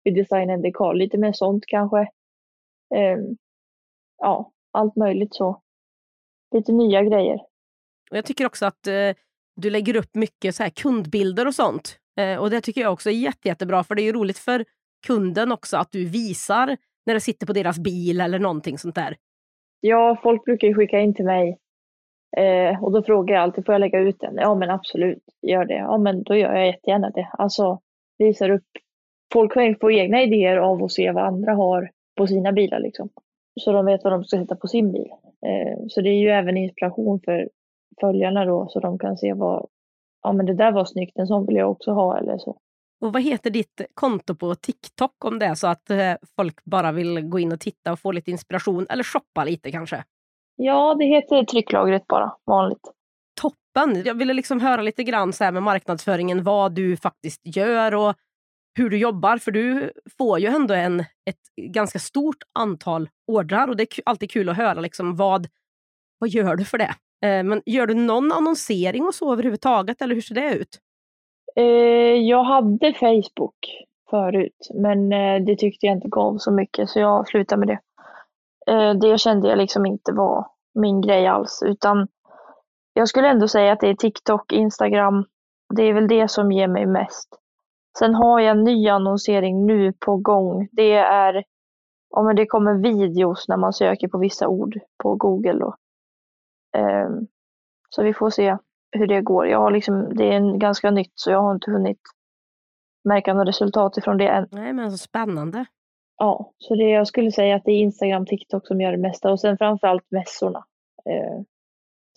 vi 0.04 0.12
designar 0.12 0.54
en 0.54 0.62
dekal. 0.62 0.98
Lite 0.98 1.17
mer 1.17 1.32
sånt 1.32 1.63
kanske. 1.67 2.00
Eh, 2.95 3.17
ja, 4.17 4.52
allt 4.72 4.95
möjligt 4.95 5.36
så 5.36 5.62
lite 6.55 6.71
nya 6.71 7.03
grejer. 7.03 7.35
Och 8.12 8.17
jag 8.17 8.25
tycker 8.25 8.45
också 8.45 8.65
att 8.65 8.88
eh, 8.88 9.12
du 9.55 9.69
lägger 9.69 9.95
upp 9.95 10.15
mycket 10.15 10.55
så 10.55 10.63
här 10.63 10.69
kundbilder 10.69 11.47
och 11.47 11.55
sånt. 11.55 11.99
Eh, 12.19 12.39
och 12.39 12.49
det 12.49 12.62
tycker 12.62 12.81
jag 12.81 12.93
också 12.93 13.09
är 13.09 13.13
jätte, 13.13 13.47
jättebra, 13.47 13.83
för 13.83 13.95
det 13.95 14.01
är 14.01 14.03
ju 14.03 14.13
roligt 14.13 14.38
för 14.38 14.65
kunden 15.07 15.51
också 15.51 15.77
att 15.77 15.91
du 15.91 16.05
visar 16.05 16.77
när 17.05 17.13
det 17.13 17.19
sitter 17.19 17.47
på 17.47 17.53
deras 17.53 17.79
bil 17.79 18.21
eller 18.21 18.39
någonting 18.39 18.77
sånt 18.77 18.95
där. 18.95 19.15
Ja, 19.81 20.19
folk 20.23 20.45
brukar 20.45 20.67
ju 20.67 20.73
skicka 20.73 20.99
in 20.99 21.13
till 21.13 21.25
mig 21.25 21.57
eh, 22.38 22.83
och 22.83 22.91
då 22.91 23.03
frågar 23.03 23.35
jag 23.35 23.43
alltid, 23.43 23.65
får 23.65 23.73
jag 23.73 23.79
lägga 23.79 23.99
ut 23.99 24.19
den? 24.19 24.35
Ja, 24.35 24.55
men 24.55 24.69
absolut, 24.69 25.23
gör 25.41 25.65
det. 25.65 25.77
Ja, 25.77 25.97
men 25.97 26.23
då 26.23 26.35
gör 26.35 26.55
jag 26.55 26.67
jättegärna 26.67 27.09
det. 27.09 27.29
Alltså, 27.31 27.79
visar 28.17 28.49
upp. 28.49 28.67
Folk 29.33 29.53
får 29.53 29.91
egna 29.91 30.21
idéer 30.21 30.57
av 30.57 30.83
att 30.83 30.91
se 30.91 31.12
vad 31.12 31.23
andra 31.23 31.53
har 31.53 31.91
på 32.17 32.27
sina 32.27 32.51
bilar 32.51 32.79
liksom. 32.79 33.09
Så 33.60 33.72
de 33.72 33.86
vet 33.86 34.04
vad 34.04 34.13
de 34.13 34.24
ska 34.24 34.38
sätta 34.38 34.56
på 34.56 34.67
sin 34.67 34.91
bil. 34.91 35.08
Eh, 35.45 35.78
så 35.89 36.02
det 36.02 36.10
är 36.10 36.19
ju 36.19 36.30
även 36.30 36.58
inspiration 36.58 37.19
för 37.26 37.50
följarna 38.02 38.45
då 38.45 38.67
så 38.69 38.80
de 38.80 39.00
kan 39.00 39.17
se 39.17 39.34
vad, 39.34 39.67
ja 40.24 40.34
men 40.34 40.45
det 40.45 40.54
där 40.54 40.72
var 40.72 40.86
snyggt, 40.86 41.17
en 41.17 41.28
sån 41.28 41.45
vill 41.45 41.56
jag 41.56 41.72
också 41.72 41.91
ha 41.91 42.17
eller 42.17 42.38
så. 42.38 42.58
Och 43.02 43.13
vad 43.13 43.22
heter 43.22 43.50
ditt 43.50 43.82
konto 43.93 44.36
på 44.36 44.56
TikTok 44.56 45.26
om 45.26 45.39
det 45.39 45.45
är 45.45 45.56
så 45.56 45.67
att 45.67 45.89
eh, 45.89 46.13
folk 46.36 46.63
bara 46.63 46.91
vill 46.91 47.22
gå 47.22 47.39
in 47.39 47.52
och 47.52 47.60
titta 47.60 47.91
och 47.91 48.00
få 48.00 48.12
lite 48.12 48.32
inspiration 48.32 48.86
eller 48.89 49.04
shoppa 49.04 49.43
lite 49.43 49.72
kanske? 49.72 50.04
Ja, 50.56 50.95
det 50.95 51.06
heter 51.06 51.43
trycklagret 51.43 52.08
bara, 52.08 52.36
vanligt. 52.45 52.91
Toppen! 53.41 54.04
Jag 54.06 54.13
ville 54.13 54.34
liksom 54.34 54.62
höra 54.62 54.82
lite 54.82 55.04
grann 55.04 55.34
så 55.34 55.43
här 55.43 55.52
med 55.52 55.63
marknadsföringen, 55.63 56.43
vad 56.43 56.72
du 56.72 56.98
faktiskt 56.98 57.41
gör 57.56 57.95
och 57.95 58.15
hur 58.73 58.89
du 58.89 58.97
jobbar, 58.97 59.38
för 59.38 59.51
du 59.51 59.91
får 60.17 60.39
ju 60.39 60.47
ändå 60.47 60.73
en, 60.73 60.99
ett 60.99 61.71
ganska 61.71 61.99
stort 61.99 62.43
antal 62.60 63.10
ordrar 63.27 63.67
och 63.67 63.77
det 63.77 63.84
är 63.84 64.01
alltid 64.05 64.32
kul 64.32 64.49
att 64.49 64.58
höra 64.58 64.82
liksom 64.82 65.15
vad, 65.15 65.47
vad 66.19 66.29
gör 66.29 66.55
du 66.55 66.65
för 66.65 66.77
det? 66.77 66.95
Eh, 67.27 67.43
men 67.43 67.62
gör 67.65 67.88
du 67.88 67.93
någon 67.93 68.32
annonsering 68.32 69.05
och 69.05 69.15
så 69.15 69.34
överhuvudtaget 69.34 70.01
eller 70.01 70.15
hur 70.15 70.21
ser 70.21 70.36
det 70.36 70.53
ut? 70.53 70.79
Eh, 71.55 72.15
jag 72.15 72.43
hade 72.43 72.93
Facebook 72.93 73.86
förut, 74.10 74.69
men 74.73 75.13
eh, 75.13 75.45
det 75.45 75.55
tyckte 75.55 75.86
jag 75.86 75.95
inte 75.95 76.08
gav 76.08 76.38
så 76.38 76.51
mycket 76.51 76.89
så 76.89 76.99
jag 76.99 77.27
slutade 77.27 77.65
med 77.65 77.67
det. 77.67 77.79
Eh, 78.73 78.93
det 78.93 79.17
kände 79.17 79.47
jag 79.49 79.58
liksom 79.58 79.86
inte 79.86 80.12
var 80.13 80.47
min 80.73 81.01
grej 81.01 81.27
alls, 81.27 81.63
utan 81.65 82.08
jag 82.93 83.08
skulle 83.08 83.27
ändå 83.27 83.47
säga 83.47 83.73
att 83.73 83.79
det 83.79 83.89
är 83.89 83.95
TikTok, 83.95 84.51
Instagram. 84.51 85.25
Det 85.75 85.84
är 85.84 85.93
väl 85.93 86.08
det 86.08 86.27
som 86.27 86.51
ger 86.51 86.67
mig 86.67 86.86
mest. 86.86 87.29
Sen 87.99 88.15
har 88.15 88.39
jag 88.39 88.51
en 88.51 88.63
ny 88.63 88.89
annonsering 88.89 89.65
nu 89.65 89.93
på 89.93 90.17
gång. 90.17 90.67
Det 90.71 90.93
är 90.93 91.43
om 92.09 92.35
det 92.35 92.45
kommer 92.45 92.73
videos 92.73 93.47
när 93.47 93.57
man 93.57 93.73
söker 93.73 94.07
på 94.07 94.17
vissa 94.17 94.47
ord 94.47 94.79
på 95.03 95.15
Google. 95.15 95.59
Då. 95.59 95.75
Um, 96.77 97.27
så 97.89 98.03
vi 98.03 98.13
får 98.13 98.29
se 98.29 98.57
hur 98.91 99.07
det 99.07 99.21
går. 99.21 99.47
Jag 99.47 99.59
har 99.59 99.71
liksom, 99.71 100.15
det 100.15 100.33
är 100.33 100.57
ganska 100.57 100.91
nytt 100.91 101.12
så 101.15 101.31
jag 101.31 101.41
har 101.41 101.53
inte 101.53 101.71
hunnit 101.71 102.01
märka 103.03 103.33
något 103.33 103.47
resultat 103.47 103.97
ifrån 103.97 104.17
det 104.17 104.27
än. 104.27 104.47
Nej 104.51 104.73
men 104.73 104.91
så 104.91 104.97
spännande. 104.97 105.65
Ja, 106.17 106.53
så 106.57 106.75
det, 106.75 106.89
jag 106.89 107.07
skulle 107.07 107.31
säga 107.31 107.55
att 107.55 107.65
det 107.65 107.71
är 107.71 107.81
Instagram, 107.81 108.25
TikTok 108.25 108.67
som 108.67 108.81
gör 108.81 108.91
det 108.91 108.97
mesta 108.97 109.31
och 109.31 109.39
sen 109.39 109.57
framförallt 109.57 110.12
mässorna. 110.12 110.59
Uh, 111.09 111.43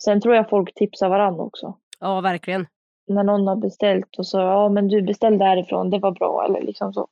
sen 0.03 0.21
tror 0.21 0.35
jag 0.35 0.49
folk 0.49 0.73
tipsar 0.73 1.09
varandra 1.09 1.43
också. 1.43 1.77
Ja, 1.99 2.21
verkligen 2.21 2.67
när 3.07 3.23
någon 3.23 3.47
har 3.47 3.55
beställt 3.55 4.17
och 4.17 4.27
så, 4.27 4.37
ja 4.37 4.69
men 4.69 4.87
du 4.87 5.01
beställde 5.01 5.45
därifrån, 5.45 5.89
det 5.89 5.99
var 5.99 6.11
bra 6.11 6.45
eller 6.45 6.61
liksom 6.61 6.93
så. 6.93 7.07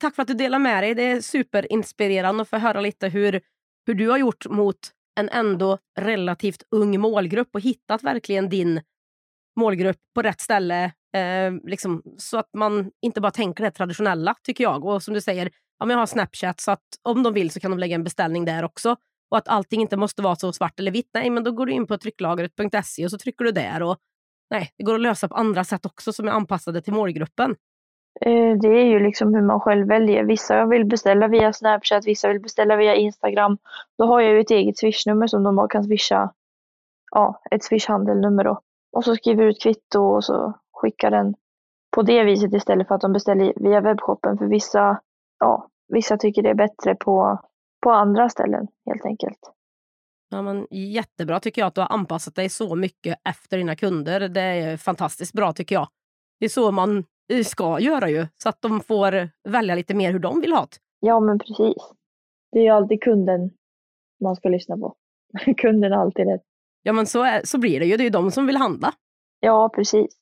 Tack 0.00 0.14
för 0.14 0.22
att 0.22 0.28
du 0.28 0.34
delar 0.34 0.58
med 0.58 0.82
dig. 0.82 0.94
Det 0.94 1.02
är 1.02 1.20
superinspirerande 1.20 2.42
att 2.42 2.48
få 2.48 2.56
höra 2.56 2.80
lite 2.80 3.08
hur, 3.08 3.40
hur 3.86 3.94
du 3.94 4.10
har 4.10 4.18
gjort 4.18 4.46
mot 4.48 4.78
en 5.20 5.28
ändå 5.28 5.78
relativt 6.00 6.62
ung 6.70 7.00
målgrupp 7.00 7.48
och 7.54 7.60
hittat 7.60 8.02
verkligen 8.02 8.48
din 8.48 8.80
målgrupp 9.56 9.96
på 10.14 10.22
rätt 10.22 10.40
ställe. 10.40 10.84
Eh, 11.16 11.52
liksom, 11.64 12.02
så 12.18 12.38
att 12.38 12.48
man 12.56 12.90
inte 13.02 13.20
bara 13.20 13.32
tänker 13.32 13.64
det 13.64 13.70
traditionella, 13.70 14.34
tycker 14.42 14.64
jag. 14.64 14.84
Och 14.84 15.02
som 15.02 15.14
du 15.14 15.20
säger, 15.20 15.50
ja, 15.78 15.90
jag 15.90 15.98
har 15.98 16.06
Snapchat, 16.06 16.60
så 16.60 16.70
att 16.70 16.84
om 17.02 17.22
de 17.22 17.34
vill 17.34 17.50
så 17.50 17.60
kan 17.60 17.70
de 17.70 17.78
lägga 17.78 17.94
en 17.94 18.04
beställning 18.04 18.44
där 18.44 18.64
också. 18.64 18.96
Och 19.30 19.38
att 19.38 19.48
allting 19.48 19.80
inte 19.80 19.96
måste 19.96 20.22
vara 20.22 20.36
så 20.36 20.52
svart 20.52 20.80
eller 20.80 20.90
vitt. 20.90 21.10
Nej, 21.14 21.30
men 21.30 21.44
då 21.44 21.52
går 21.52 21.66
du 21.66 21.72
in 21.72 21.86
på 21.86 21.98
trycklagret.se 21.98 23.04
och 23.04 23.10
så 23.10 23.18
trycker 23.18 23.44
du 23.44 23.52
där. 23.52 23.82
Och 23.82 23.96
Nej, 24.52 24.70
det 24.76 24.84
går 24.84 24.94
att 24.94 25.00
lösa 25.00 25.28
på 25.28 25.34
andra 25.34 25.64
sätt 25.64 25.86
också 25.86 26.12
som 26.12 26.28
är 26.28 26.32
anpassade 26.32 26.82
till 26.82 26.92
målgruppen. 26.92 27.56
Eh, 28.20 28.56
det 28.60 28.68
är 28.68 28.84
ju 28.84 28.98
liksom 28.98 29.34
hur 29.34 29.42
man 29.42 29.60
själv 29.60 29.88
väljer. 29.88 30.24
Vissa 30.24 30.66
vill 30.66 30.84
beställa 30.84 31.28
via 31.28 31.52
Snapchat, 31.52 32.06
vissa 32.06 32.28
vill 32.28 32.40
beställa 32.40 32.76
via 32.76 32.94
Instagram. 32.94 33.58
Då 33.98 34.04
har 34.04 34.20
jag 34.20 34.32
ju 34.32 34.40
ett 34.40 34.50
eget 34.50 34.78
swishnummer 34.78 35.26
som 35.26 35.42
de 35.42 35.56
bara 35.56 35.68
kan 35.68 35.84
swisha, 35.84 36.32
ja, 37.10 37.40
ett 37.50 37.64
swishhandelnummer 37.64 38.44
då. 38.44 38.60
Och 38.92 39.04
så 39.04 39.16
skriver 39.16 39.44
ut 39.44 39.62
kvitto 39.62 40.00
och 40.00 40.24
så 40.24 40.54
skickar 40.72 41.10
den 41.10 41.34
på 41.90 42.02
det 42.02 42.24
viset 42.24 42.54
istället 42.54 42.88
för 42.88 42.94
att 42.94 43.00
de 43.00 43.12
beställer 43.12 43.52
via 43.56 43.80
webbshoppen. 43.80 44.38
För 44.38 44.46
vissa, 44.46 45.00
ja, 45.38 45.68
vissa 45.88 46.16
tycker 46.16 46.42
det 46.42 46.50
är 46.50 46.54
bättre 46.54 46.94
på, 46.94 47.38
på 47.82 47.90
andra 47.90 48.28
ställen 48.28 48.68
helt 48.86 49.04
enkelt. 49.04 49.38
Ja, 50.32 50.42
men 50.42 50.66
jättebra 50.70 51.40
tycker 51.40 51.62
jag 51.62 51.66
att 51.66 51.74
du 51.74 51.80
har 51.80 51.92
anpassat 51.92 52.34
dig 52.34 52.48
så 52.48 52.74
mycket 52.74 53.18
efter 53.28 53.58
dina 53.58 53.76
kunder. 53.76 54.28
Det 54.28 54.40
är 54.40 54.76
fantastiskt 54.76 55.32
bra 55.32 55.52
tycker 55.52 55.74
jag. 55.74 55.88
Det 56.40 56.44
är 56.44 56.48
så 56.48 56.70
man 56.70 57.04
ska 57.44 57.80
göra 57.80 58.10
ju, 58.10 58.26
så 58.42 58.48
att 58.48 58.62
de 58.62 58.80
får 58.80 59.28
välja 59.48 59.74
lite 59.74 59.94
mer 59.94 60.12
hur 60.12 60.18
de 60.18 60.40
vill 60.40 60.52
ha 60.52 60.60
det. 60.60 60.76
Ja, 61.00 61.20
men 61.20 61.38
precis. 61.38 61.76
Det 62.52 62.58
är 62.58 62.62
ju 62.62 62.68
alltid 62.68 63.02
kunden 63.02 63.50
man 64.20 64.36
ska 64.36 64.48
lyssna 64.48 64.76
på. 64.76 64.94
kunden 65.56 65.92
har 65.92 66.00
alltid 66.00 66.26
rätt. 66.26 66.42
Ja, 66.82 66.92
men 66.92 67.06
så, 67.06 67.22
är, 67.22 67.40
så 67.44 67.58
blir 67.58 67.80
det 67.80 67.86
ju. 67.86 67.96
Det 67.96 68.02
är 68.02 68.04
ju 68.04 68.10
de 68.10 68.30
som 68.30 68.46
vill 68.46 68.56
handla. 68.56 68.92
Ja, 69.40 69.70
precis. 69.74 70.16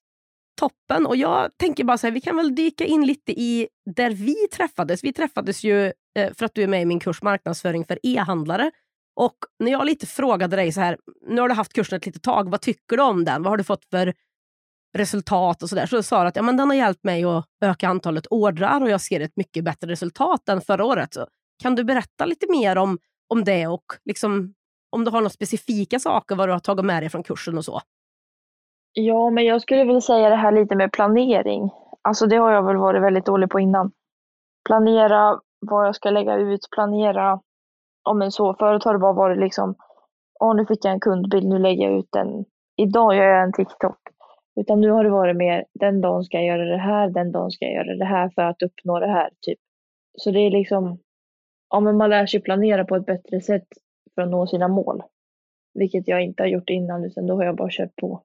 Toppen. 0.60 1.06
Och 1.06 1.16
jag 1.16 1.56
tänker 1.56 1.84
bara 1.84 1.98
så 1.98 2.06
här, 2.06 2.14
vi 2.14 2.20
kan 2.20 2.36
väl 2.36 2.54
dyka 2.54 2.84
in 2.84 3.06
lite 3.06 3.32
i 3.32 3.68
där 3.96 4.10
vi 4.10 4.48
träffades. 4.48 5.04
Vi 5.04 5.12
träffades 5.12 5.64
ju 5.64 5.86
eh, 5.86 6.32
för 6.34 6.44
att 6.44 6.54
du 6.54 6.62
är 6.62 6.68
med 6.68 6.82
i 6.82 6.84
min 6.84 7.00
kurs 7.00 7.22
marknadsföring 7.22 7.84
för 7.84 7.98
e-handlare. 8.02 8.70
Och 9.20 9.36
när 9.58 9.72
jag 9.72 9.86
lite 9.86 10.06
frågade 10.06 10.56
dig 10.56 10.72
så 10.72 10.80
här, 10.80 10.98
nu 11.26 11.40
har 11.40 11.48
du 11.48 11.54
haft 11.54 11.72
kursen 11.72 11.96
ett 11.96 12.06
litet 12.06 12.22
tag, 12.22 12.50
vad 12.50 12.60
tycker 12.60 12.96
du 12.96 13.02
om 13.02 13.24
den? 13.24 13.42
Vad 13.42 13.52
har 13.52 13.56
du 13.56 13.64
fått 13.64 13.84
för 13.84 14.14
resultat 14.98 15.62
och 15.62 15.68
sådär. 15.68 15.86
Så 15.86 16.02
sa 16.02 16.22
du 16.22 16.28
att 16.28 16.36
ja, 16.36 16.42
men 16.42 16.56
den 16.56 16.68
har 16.68 16.76
hjälpt 16.76 17.04
mig 17.04 17.24
att 17.24 17.44
öka 17.64 17.88
antalet 17.88 18.26
ordrar 18.26 18.80
och 18.80 18.90
jag 18.90 19.00
ser 19.00 19.20
ett 19.20 19.36
mycket 19.36 19.64
bättre 19.64 19.88
resultat 19.88 20.48
än 20.48 20.60
förra 20.60 20.84
året. 20.84 21.14
Så 21.14 21.26
kan 21.62 21.74
du 21.74 21.84
berätta 21.84 22.24
lite 22.24 22.46
mer 22.50 22.78
om, 22.78 22.98
om 23.28 23.44
det 23.44 23.66
och 23.66 23.84
liksom, 24.04 24.54
om 24.90 25.04
du 25.04 25.10
har 25.10 25.20
några 25.20 25.30
specifika 25.30 25.98
saker 25.98 26.36
vad 26.36 26.48
du 26.48 26.52
har 26.52 26.58
tagit 26.58 26.84
med 26.84 27.02
dig 27.02 27.10
från 27.10 27.22
kursen 27.22 27.58
och 27.58 27.64
så? 27.64 27.80
Ja, 28.92 29.30
men 29.30 29.44
jag 29.44 29.62
skulle 29.62 29.84
vilja 29.84 30.00
säga 30.00 30.28
det 30.28 30.36
här 30.36 30.52
lite 30.52 30.76
med 30.76 30.92
planering. 30.92 31.70
Alltså 32.02 32.26
det 32.26 32.36
har 32.36 32.52
jag 32.52 32.62
väl 32.62 32.76
varit 32.76 33.02
väldigt 33.02 33.26
dålig 33.26 33.50
på 33.50 33.60
innan. 33.60 33.92
Planera 34.66 35.40
vad 35.60 35.86
jag 35.86 35.96
ska 35.96 36.10
lägga 36.10 36.36
ut, 36.36 36.68
planera 36.74 37.40
om 38.02 38.22
en 38.22 38.30
så. 38.30 38.54
Förut 38.54 38.84
har 38.84 38.92
det 38.92 38.98
bara 38.98 39.12
varit 39.12 39.38
liksom, 39.38 39.74
åh 40.40 40.56
nu 40.56 40.66
fick 40.66 40.84
jag 40.84 40.92
en 40.92 41.00
kundbild, 41.00 41.46
nu 41.48 41.58
lägger 41.58 41.84
jag 41.84 41.98
ut 41.98 42.08
den. 42.12 42.44
Idag 42.76 43.14
gör 43.14 43.24
jag 43.24 43.42
en 43.42 43.52
TikTok. 43.52 43.98
Utan 44.60 44.80
nu 44.80 44.90
har 44.90 45.04
det 45.04 45.10
varit 45.10 45.36
mer, 45.36 45.64
den 45.80 46.00
dagen 46.00 46.24
ska 46.24 46.36
jag 46.36 46.46
göra 46.46 46.64
det 46.64 46.82
här, 46.82 47.10
den 47.10 47.32
dagen 47.32 47.50
ska 47.50 47.64
jag 47.64 47.74
göra 47.74 47.96
det 47.96 48.04
här 48.04 48.30
för 48.34 48.42
att 48.42 48.62
uppnå 48.62 49.00
det 49.00 49.10
här. 49.10 49.30
Typ. 49.40 49.58
Så 50.18 50.30
det 50.30 50.38
är 50.38 50.50
liksom, 50.50 50.98
ja 51.70 51.80
men 51.80 51.96
man 51.96 52.10
lär 52.10 52.26
sig 52.26 52.40
planera 52.40 52.84
på 52.84 52.96
ett 52.96 53.06
bättre 53.06 53.40
sätt 53.40 53.66
för 54.14 54.22
att 54.22 54.30
nå 54.30 54.46
sina 54.46 54.68
mål. 54.68 55.02
Vilket 55.74 56.08
jag 56.08 56.22
inte 56.22 56.42
har 56.42 56.48
gjort 56.48 56.70
innan, 56.70 57.04
utan 57.04 57.26
då 57.26 57.34
har 57.36 57.44
jag 57.44 57.56
bara 57.56 57.68
kört 57.70 57.96
på 57.96 58.22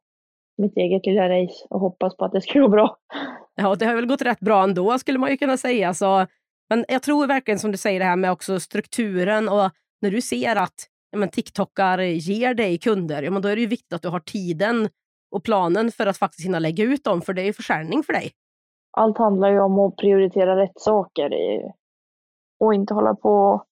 mitt 0.58 0.78
eget 0.78 1.06
lilla 1.06 1.30
race 1.30 1.68
och 1.70 1.80
hoppas 1.80 2.18
på 2.18 2.26
att 2.26 2.32
det 2.32 2.42
ska 2.42 2.60
gå 2.60 2.68
bra. 2.68 2.98
Ja, 3.56 3.76
det 3.76 3.86
har 3.86 3.96
väl 3.96 4.06
gått 4.06 4.22
rätt 4.22 4.40
bra 4.40 4.64
ändå 4.64 5.00
skulle 5.00 5.20
man 5.20 5.30
ju 5.30 5.38
kunna 5.38 5.58
säga. 5.58 5.94
Så, 5.94 6.26
men 6.70 6.86
jag 6.88 7.02
tror 7.02 7.28
verkligen 7.28 7.60
som 7.60 7.72
du 7.72 7.78
säger 7.78 8.00
det 8.00 8.06
här 8.06 8.16
med 8.16 8.32
också 8.32 8.60
strukturen 8.60 9.50
och 9.50 9.72
när 10.02 10.12
du 10.12 10.22
ser 10.22 10.56
att 10.56 10.90
ja, 11.12 11.18
men, 11.18 11.30
TikTokar 11.30 12.00
ger 12.00 12.54
dig 12.54 12.78
kunder, 12.78 13.24
ja, 13.24 13.32
men 13.32 13.42
då 13.42 13.48
är 13.48 13.56
det 13.56 13.62
ju 13.62 13.68
viktigt 13.68 13.94
att 13.94 14.02
du 14.02 14.10
har 14.10 14.20
tiden 14.20 14.90
och 15.32 15.44
planen 15.44 15.92
för 15.92 16.08
att 16.08 16.18
faktiskt 16.18 16.46
hinna 16.46 16.60
lägga 16.60 16.84
ut 16.84 17.04
dem, 17.04 17.22
för 17.22 17.34
det 17.34 17.42
är 17.42 17.46
ju 17.46 17.54
försäljning 17.54 18.04
för 18.04 18.14
dig. 18.14 18.32
Allt 18.98 19.18
handlar 19.18 19.52
ju 19.52 19.60
om 19.60 19.80
att 19.80 19.96
prioritera 19.96 20.62
rätt 20.62 20.80
saker 20.80 21.32
och 22.60 22.74
inte 22.74 22.94
hålla 22.94 23.16
på 23.16 23.64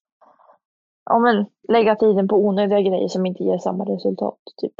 ja, 1.04 1.18
men, 1.18 1.46
lägga 1.68 1.96
tiden 1.96 2.28
på 2.28 2.36
onödiga 2.36 2.80
grejer 2.80 3.08
som 3.08 3.26
inte 3.26 3.44
ger 3.44 3.58
samma 3.58 3.84
resultat. 3.84 4.38
Typ. 4.56 4.74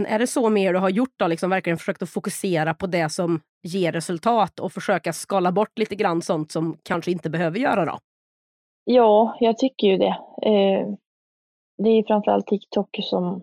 Men 0.00 0.06
är 0.06 0.18
det 0.18 0.26
så 0.26 0.50
mer 0.50 0.72
du 0.72 0.78
har 0.78 0.90
gjort 0.90 1.14
då, 1.16 1.26
liksom 1.26 1.50
verkligen 1.50 1.78
försökt 1.78 2.02
att 2.02 2.10
fokusera 2.10 2.74
på 2.74 2.86
det 2.86 3.08
som 3.08 3.40
ger 3.62 3.92
resultat 3.92 4.60
och 4.60 4.72
försöka 4.72 5.12
skala 5.12 5.52
bort 5.52 5.78
lite 5.78 5.94
grann 5.94 6.22
sånt 6.22 6.52
som 6.52 6.76
kanske 6.82 7.10
inte 7.10 7.30
behöver 7.30 7.58
göra 7.58 7.84
då? 7.84 7.98
Ja, 8.84 9.36
jag 9.40 9.58
tycker 9.58 9.86
ju 9.86 9.98
det. 9.98 10.18
Eh, 10.42 10.88
det 11.78 11.90
är 11.90 12.06
framförallt 12.06 12.46
TikTok 12.46 12.98
som 13.02 13.42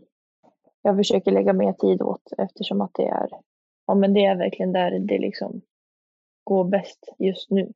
jag 0.82 0.98
försöker 0.98 1.32
lägga 1.32 1.54
mer 1.54 1.74
tid 1.74 2.02
åt 2.02 2.34
eftersom 2.38 2.82
att 2.82 2.92
det 2.94 3.08
är, 3.08 3.30
ja 3.88 3.96
men 3.96 4.14
det 4.14 4.26
är 4.26 4.36
verkligen 4.36 4.72
där 4.72 5.00
det 5.00 5.18
liksom 5.18 5.62
går 6.44 6.64
bäst 6.64 7.14
just 7.20 7.50
nu. 7.50 7.72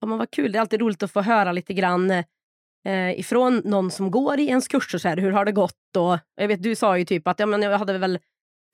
Ja, 0.00 0.06
men 0.06 0.18
vad 0.18 0.30
kul, 0.30 0.52
det 0.52 0.58
är 0.58 0.60
alltid 0.60 0.80
roligt 0.80 1.02
att 1.02 1.10
få 1.10 1.20
höra 1.20 1.52
lite 1.52 1.74
grann 1.74 2.12
eh, 2.84 3.20
ifrån 3.20 3.62
någon 3.64 3.90
som 3.90 4.10
går 4.10 4.40
i 4.40 4.46
ens 4.48 4.68
kurser. 4.68 4.98
Så 4.98 5.08
här, 5.08 5.16
hur 5.16 5.30
har 5.30 5.44
det 5.44 5.52
gått? 5.52 5.96
Och, 5.98 6.18
jag 6.34 6.48
vet, 6.48 6.62
du 6.62 6.76
sa 6.76 6.98
ju 6.98 7.04
typ 7.04 7.28
att 7.28 7.40
ja, 7.40 7.46
men 7.46 7.62
jag 7.62 7.78
hade 7.78 7.98
väl 7.98 8.18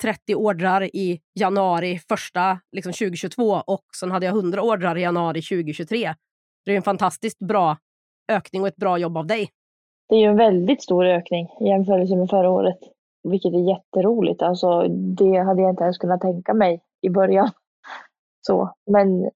30 0.02 0.34
ordrar 0.34 0.82
i 0.82 1.20
januari 1.34 1.98
första 2.08 2.60
liksom 2.72 2.92
2022 2.92 3.62
och 3.66 3.84
sen 4.00 4.10
hade 4.10 4.26
jag 4.26 4.36
100 4.36 4.62
ordrar 4.62 4.98
i 4.98 5.02
januari 5.02 5.42
2023. 5.42 6.14
Det 6.64 6.72
är 6.72 6.76
en 6.76 6.82
fantastiskt 6.82 7.38
bra 7.38 7.76
ökning 8.32 8.62
och 8.62 8.68
ett 8.68 8.76
bra 8.76 8.98
jobb 8.98 9.16
av 9.16 9.26
dig. 9.26 9.48
Det 10.08 10.14
är 10.14 10.18
ju 10.18 10.26
en 10.26 10.36
väldigt 10.36 10.82
stor 10.82 11.04
ökning 11.04 11.48
i 11.60 11.68
jämförelse 11.68 12.16
med 12.16 12.30
förra 12.30 12.50
året 12.50 12.78
vilket 13.30 13.54
är 13.54 13.68
jätteroligt. 13.68 14.42
Alltså, 14.42 14.88
det 14.88 15.38
hade 15.38 15.62
jag 15.62 15.70
inte 15.70 15.84
ens 15.84 15.98
kunnat 15.98 16.20
tänka 16.20 16.54
mig 16.54 16.80
i 17.00 17.10
början. 17.10 17.50
Så, 18.46 18.74
men 18.86 19.30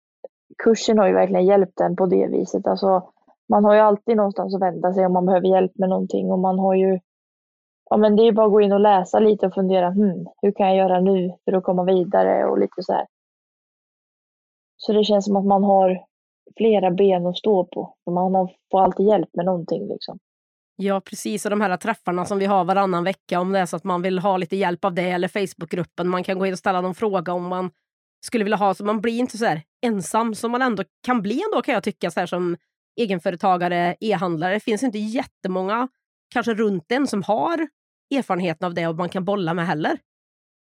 kursen 0.63 0.99
har 0.99 1.07
ju 1.07 1.15
verkligen 1.15 1.47
hjälpt 1.47 1.81
en 1.81 1.97
på 1.97 2.07
det 2.07 2.27
viset. 2.27 2.67
Alltså, 2.67 3.13
man 3.51 3.65
har 3.65 3.75
ju 3.75 3.81
alltid 3.81 4.17
någonstans 4.17 4.55
att 4.55 4.63
vända 4.63 4.93
sig 4.93 5.07
om 5.07 5.13
man 5.13 5.27
behöver 5.27 5.49
hjälp 5.49 5.73
med 5.75 5.89
någonting 5.89 6.33
och 6.33 6.39
man 6.39 6.59
har 6.59 6.75
ju 6.75 7.01
Ja 7.91 7.97
men 7.97 8.17
det 8.17 8.23
är 8.23 8.33
bara 8.33 8.47
att 8.47 8.53
gå 8.53 8.61
in 8.61 8.73
och 8.73 8.81
läsa 8.81 9.19
lite 9.19 9.47
och 9.47 9.55
fundera, 9.55 9.91
hmm, 9.91 10.27
hur 10.43 10.53
kan 10.53 10.67
jag 10.67 10.77
göra 10.77 11.01
nu 11.01 11.37
för 11.45 11.53
att 11.53 11.65
komma 11.65 11.85
vidare 11.85 12.45
och 12.45 12.59
lite 12.59 12.83
så 12.83 12.93
här. 12.93 13.07
Så 14.77 14.93
det 14.93 15.05
känns 15.05 15.25
som 15.25 15.37
att 15.37 15.47
man 15.47 15.65
har 15.65 16.05
flera 16.57 16.91
ben 16.91 17.27
att 17.27 17.37
stå 17.37 17.65
på. 17.65 17.95
Man 18.11 18.49
får 18.71 18.81
alltid 18.81 19.07
hjälp 19.07 19.29
med 19.33 19.45
någonting 19.45 19.89
liksom. 19.89 20.19
Ja, 20.77 21.01
precis. 21.01 21.45
Och 21.45 21.51
de 21.51 21.61
här 21.61 21.77
träffarna 21.77 22.25
som 22.25 22.39
vi 22.39 22.47
har 22.47 22.65
varannan 22.65 23.05
vecka, 23.05 23.41
om 23.41 23.53
det 23.53 23.59
är 23.59 23.67
så 23.67 23.77
att 23.77 23.85
man 23.85 24.03
vill 24.03 24.19
ha 24.19 24.37
lite 24.37 24.57
hjälp 24.57 24.85
av 24.85 24.95
det, 24.95 25.11
eller 25.11 25.29
Facebookgruppen, 25.29 26.09
man 26.09 26.25
kan 26.25 26.39
gå 26.39 26.47
in 26.47 26.53
och 26.53 26.59
ställa 26.59 26.81
någon 26.81 26.95
fråga 26.95 27.33
om 27.33 27.49
man 27.49 27.71
skulle 28.27 28.45
vilja 28.45 28.57
ha, 28.57 28.75
så 28.75 28.85
man 28.85 29.01
blir 29.01 29.19
inte 29.19 29.39
så 29.39 29.45
här 29.45 29.63
ensam 29.87 30.35
som 30.35 30.51
man 30.51 30.63
ändå 30.63 30.83
kan 31.07 31.23
bli 31.23 31.43
ändå 31.43 31.63
kan 31.63 31.75
jag 31.75 31.83
tycka, 31.83 32.11
så 32.11 32.21
här, 32.21 32.27
som 32.27 32.57
egenföretagare, 32.97 33.97
e-handlare. 34.01 34.55
Det 34.55 34.61
finns 34.61 34.83
inte 34.83 34.99
jättemånga 34.99 35.89
kanske 36.35 36.55
runt 36.55 36.93
en 36.93 37.07
som 37.07 37.23
har 37.23 37.69
erfarenheten 38.15 38.67
av 38.67 38.75
det 38.75 38.87
och 38.87 38.97
man 38.97 39.09
kan 39.09 39.25
bolla 39.25 39.55
med 39.55 39.67
heller. 39.67 39.99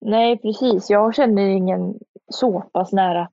Nej, 0.06 0.38
precis. 0.38 0.90
Jag 0.90 1.16
känner 1.16 1.48
ingen 1.48 1.94
så 2.32 2.62
pass 2.62 2.92
nära 2.92 3.30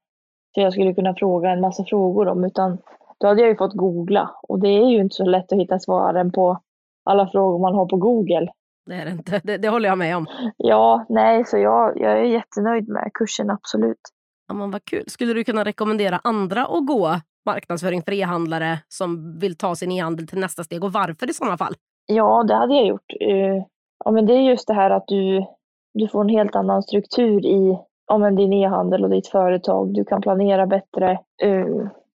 så 0.55 0.61
jag 0.61 0.73
skulle 0.73 0.95
kunna 0.95 1.15
fråga 1.15 1.51
en 1.51 1.61
massa 1.61 1.85
frågor 1.85 2.29
om, 2.29 2.45
utan 2.45 2.79
då 3.19 3.27
hade 3.27 3.41
jag 3.41 3.49
ju 3.49 3.57
fått 3.57 3.75
googla 3.75 4.31
och 4.43 4.61
det 4.61 4.69
är 4.69 4.91
ju 4.91 5.01
inte 5.01 5.15
så 5.15 5.25
lätt 5.25 5.53
att 5.53 5.59
hitta 5.59 5.79
svaren 5.79 6.33
på 6.33 6.61
alla 7.05 7.29
frågor 7.29 7.59
man 7.59 7.75
har 7.75 7.87
på 7.87 7.97
Google. 7.97 8.49
Det 8.87 8.95
är 8.95 9.05
det 9.05 9.11
inte, 9.11 9.41
det, 9.45 9.57
det 9.57 9.69
håller 9.69 9.89
jag 9.89 9.99
med 9.99 10.17
om. 10.17 10.27
Ja, 10.57 11.07
nej, 11.09 11.45
så 11.45 11.59
jag, 11.59 12.01
jag 12.01 12.13
är 12.13 12.25
jättenöjd 12.25 12.89
med 12.89 13.11
kursen, 13.15 13.51
absolut. 13.51 14.01
Ja, 14.49 14.55
men 14.55 14.71
vad 14.71 14.85
kul. 14.85 15.05
Skulle 15.07 15.35
du 15.35 15.45
kunna 15.45 15.65
rekommendera 15.65 16.21
andra 16.25 16.67
att 16.67 16.87
gå 16.87 17.21
marknadsföring 17.47 18.03
för 18.03 18.13
e-handlare 18.13 18.79
som 18.89 19.39
vill 19.39 19.57
ta 19.57 19.75
sin 19.75 19.93
e-handel 19.93 20.27
till 20.27 20.39
nästa 20.39 20.65
steg 20.65 20.85
och 20.85 20.93
varför 20.93 21.31
i 21.31 21.35
sådana 21.35 21.57
fall? 21.57 21.75
Ja, 22.07 22.43
det 22.43 22.55
hade 22.55 22.75
jag 22.75 22.87
gjort. 22.87 23.13
Eh, 23.21 23.65
ja, 24.05 24.11
men 24.11 24.27
det 24.27 24.33
är 24.33 24.41
just 24.41 24.69
det 24.69 24.75
här 24.75 24.91
att 24.91 25.05
du, 25.07 25.47
du 25.95 26.09
får 26.09 26.21
en 26.21 26.29
helt 26.29 26.57
annan 26.57 26.83
struktur 26.83 27.47
i 27.47 27.79
ja, 28.07 28.19
men 28.19 28.37
din 28.37 28.53
e-handel 28.53 29.05
och 29.05 29.11
ditt 29.11 29.29
företag. 29.29 29.95
Du 29.95 30.05
kan 30.05 30.23
planera 30.23 30.67
bättre. 30.67 31.11
Eh, 31.43 31.67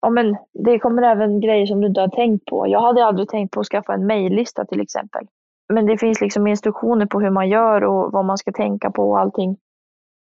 ja, 0.01 0.11
men 0.11 0.37
det 0.53 0.79
kommer 0.79 1.03
även 1.03 1.41
grejer 1.41 1.67
som 1.67 1.81
du 1.81 1.87
inte 1.87 2.01
har 2.01 2.09
tänkt 2.09 2.45
på. 2.45 2.69
Jag 2.69 2.81
hade 2.81 3.05
aldrig 3.05 3.29
tänkt 3.29 3.51
på 3.51 3.61
att 3.61 3.67
skaffa 3.67 3.95
en 3.95 4.07
mejllista 4.07 4.65
till 4.65 4.81
exempel. 4.81 5.27
Men 5.73 5.87
det 5.87 5.99
finns 5.99 6.21
liksom 6.21 6.47
instruktioner 6.47 7.07
på 7.07 7.21
hur 7.21 7.31
man 7.31 7.49
gör 7.49 7.85
och 7.85 8.13
vad 8.13 8.25
man 8.25 8.39
ska 8.39 8.53
tänka 8.53 8.91
på 8.91 9.11
och 9.11 9.19
allting. 9.19 9.57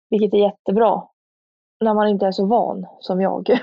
Vilket 0.10 0.34
är 0.34 0.38
jättebra. 0.38 1.04
När 1.84 1.94
man 1.94 2.08
inte 2.08 2.26
är 2.26 2.32
så 2.32 2.46
van 2.46 2.86
som 3.00 3.22
jag. 3.22 3.50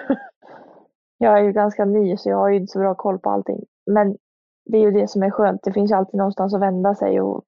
jag 1.18 1.38
är 1.38 1.42
ju 1.42 1.52
ganska 1.52 1.84
ny 1.84 2.16
så 2.16 2.28
jag 2.28 2.36
har 2.36 2.48
ju 2.48 2.56
inte 2.56 2.72
så 2.72 2.78
bra 2.78 2.94
koll 2.94 3.18
på 3.18 3.30
allting. 3.30 3.64
Men 3.86 4.16
det 4.64 4.78
är 4.78 4.82
ju 4.82 4.90
det 4.90 5.08
som 5.08 5.22
är 5.22 5.30
skönt. 5.30 5.62
Det 5.62 5.72
finns 5.72 5.90
ju 5.90 5.94
alltid 5.94 6.14
någonstans 6.14 6.54
att 6.54 6.60
vända 6.60 6.94
sig 6.94 7.20
och 7.20 7.44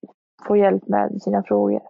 få 0.47 0.57
hjälp 0.57 0.89
med 0.89 1.23
sina 1.23 1.43
frågor. 1.43 1.81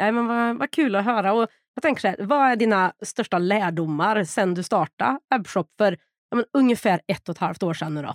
Nej, 0.00 0.12
men 0.12 0.26
vad, 0.26 0.58
vad 0.58 0.70
kul 0.70 0.96
att 0.96 1.04
höra. 1.04 1.32
Och 1.32 1.48
jag 1.74 1.82
tänker 1.82 2.00
så 2.00 2.08
här, 2.08 2.16
vad 2.20 2.50
är 2.50 2.56
dina 2.56 2.92
största 3.04 3.38
lärdomar 3.38 4.24
sen 4.24 4.54
du 4.54 4.62
startade 4.62 5.18
webbshop 5.30 5.66
för 5.78 5.96
ja, 6.30 6.36
men, 6.36 6.44
ungefär 6.52 7.00
ett 7.06 7.28
och 7.28 7.34
ett 7.34 7.40
halvt 7.40 7.62
år 7.62 7.74
sedan 7.74 7.94
nu 7.94 8.02
då? 8.02 8.12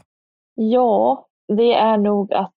Ja, 0.55 1.27
det 1.47 1.73
är 1.73 1.97
nog 1.97 2.33
att 2.33 2.53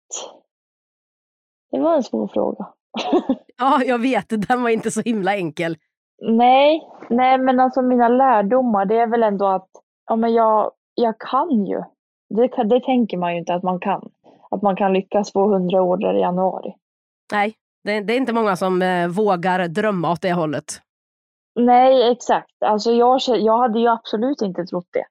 det 1.70 1.80
var 1.80 1.96
en 1.96 2.02
svår 2.02 2.28
fråga. 2.28 2.66
ja, 3.58 3.82
jag 3.84 3.98
vet. 3.98 4.48
Den 4.48 4.62
var 4.62 4.70
inte 4.70 4.90
så 4.90 5.00
himla 5.00 5.36
enkel. 5.36 5.76
Nej, 6.22 6.88
nej 7.10 7.38
men 7.38 7.60
alltså 7.60 7.82
mina 7.82 8.08
lärdomar 8.08 8.84
det 8.84 8.98
är 8.98 9.06
väl 9.06 9.22
ändå 9.22 9.46
att 9.46 9.70
ja, 10.06 10.16
men 10.16 10.32
jag, 10.32 10.70
jag 10.94 11.14
kan 11.18 11.66
ju. 11.66 11.82
Det, 12.28 12.64
det 12.64 12.80
tänker 12.80 13.16
man 13.16 13.32
ju 13.32 13.38
inte 13.38 13.54
att 13.54 13.62
man 13.62 13.80
kan. 13.80 14.10
Att 14.50 14.62
man 14.62 14.76
kan 14.76 14.92
lyckas 14.92 15.32
få 15.32 15.52
100 15.54 15.82
order 15.82 16.14
i 16.14 16.20
januari. 16.20 16.74
Nej, 17.32 17.54
det, 17.84 18.00
det 18.00 18.12
är 18.12 18.16
inte 18.16 18.32
många 18.32 18.56
som 18.56 18.82
eh, 18.82 19.08
vågar 19.08 19.68
drömma 19.68 20.12
åt 20.12 20.22
det 20.22 20.32
hållet. 20.32 20.64
Nej, 21.54 22.10
exakt. 22.12 22.62
Alltså 22.64 22.92
jag, 22.92 23.20
jag 23.26 23.58
hade 23.58 23.78
ju 23.78 23.88
absolut 23.88 24.42
inte 24.42 24.64
trott 24.64 24.88
det. 24.92 25.04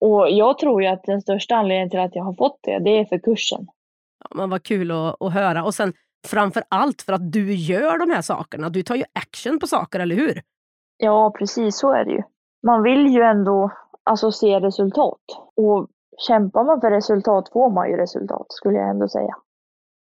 Och 0.00 0.30
jag 0.30 0.58
tror 0.58 0.82
ju 0.82 0.88
att 0.88 1.02
den 1.02 1.22
största 1.22 1.54
anledningen 1.54 1.90
till 1.90 2.00
att 2.00 2.14
jag 2.14 2.24
har 2.24 2.34
fått 2.34 2.58
det, 2.62 2.78
det 2.78 2.90
är 2.90 3.04
för 3.04 3.18
kursen. 3.18 3.66
Ja, 4.24 4.36
men 4.36 4.50
vad 4.50 4.62
kul 4.62 4.90
att, 4.90 5.22
att 5.22 5.32
höra. 5.32 5.64
Och 5.64 5.74
sen 5.74 5.92
framför 6.26 6.62
allt 6.68 7.02
för 7.02 7.12
att 7.12 7.32
du 7.32 7.54
gör 7.54 7.98
de 7.98 8.10
här 8.10 8.22
sakerna. 8.22 8.68
Du 8.68 8.82
tar 8.82 8.94
ju 8.94 9.04
action 9.12 9.58
på 9.58 9.66
saker, 9.66 10.00
eller 10.00 10.16
hur? 10.16 10.42
Ja, 10.96 11.34
precis 11.38 11.78
så 11.78 11.92
är 11.92 12.04
det 12.04 12.10
ju. 12.10 12.22
Man 12.66 12.82
vill 12.82 13.06
ju 13.06 13.22
ändå 13.22 13.70
alltså, 14.06 14.32
se 14.32 14.60
resultat. 14.60 15.20
Och 15.56 15.88
kämpar 16.28 16.64
man 16.64 16.80
för 16.80 16.90
resultat 16.90 17.48
får 17.52 17.70
man 17.70 17.90
ju 17.90 17.96
resultat, 17.96 18.46
skulle 18.48 18.78
jag 18.78 18.90
ändå 18.90 19.08
säga. 19.08 19.34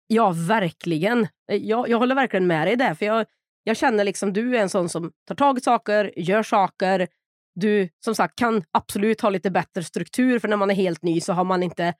Ja, 0.06 0.34
verkligen. 0.48 1.28
Eh, 1.50 1.56
jag, 1.56 1.88
jag 1.88 1.98
håller 1.98 2.14
verkligen 2.14 2.46
med 2.46 2.66
dig 2.66 2.76
där. 2.76 2.94
För 2.94 3.06
jag, 3.06 3.26
jag 3.64 3.76
känner 3.76 4.04
liksom 4.04 4.32
du 4.32 4.56
är 4.56 4.62
en 4.62 4.68
sån 4.68 4.88
som 4.88 5.12
tar 5.28 5.34
tag 5.34 5.58
i 5.58 5.60
saker, 5.60 6.12
gör 6.16 6.42
saker. 6.42 7.08
Du 7.54 7.88
som 8.04 8.14
sagt 8.14 8.36
kan 8.36 8.64
absolut 8.70 9.20
ha 9.20 9.30
lite 9.30 9.50
bättre 9.50 9.82
struktur 9.82 10.38
för 10.38 10.48
när 10.48 10.56
man 10.56 10.70
är 10.70 10.74
helt 10.74 11.02
ny 11.02 11.20
så 11.20 11.32
har 11.32 11.44
man 11.44 11.62
inte, 11.62 11.94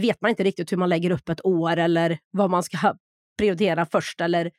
vet 0.00 0.20
man 0.20 0.28
inte 0.28 0.44
riktigt 0.44 0.72
hur 0.72 0.76
man 0.76 0.88
lägger 0.88 1.10
upp 1.10 1.28
ett 1.28 1.44
år 1.44 1.76
eller 1.76 2.18
vad 2.30 2.50
man 2.50 2.62
ska 2.62 2.78
prioritera 3.38 3.86
först 3.86 4.20
eller 4.20 4.50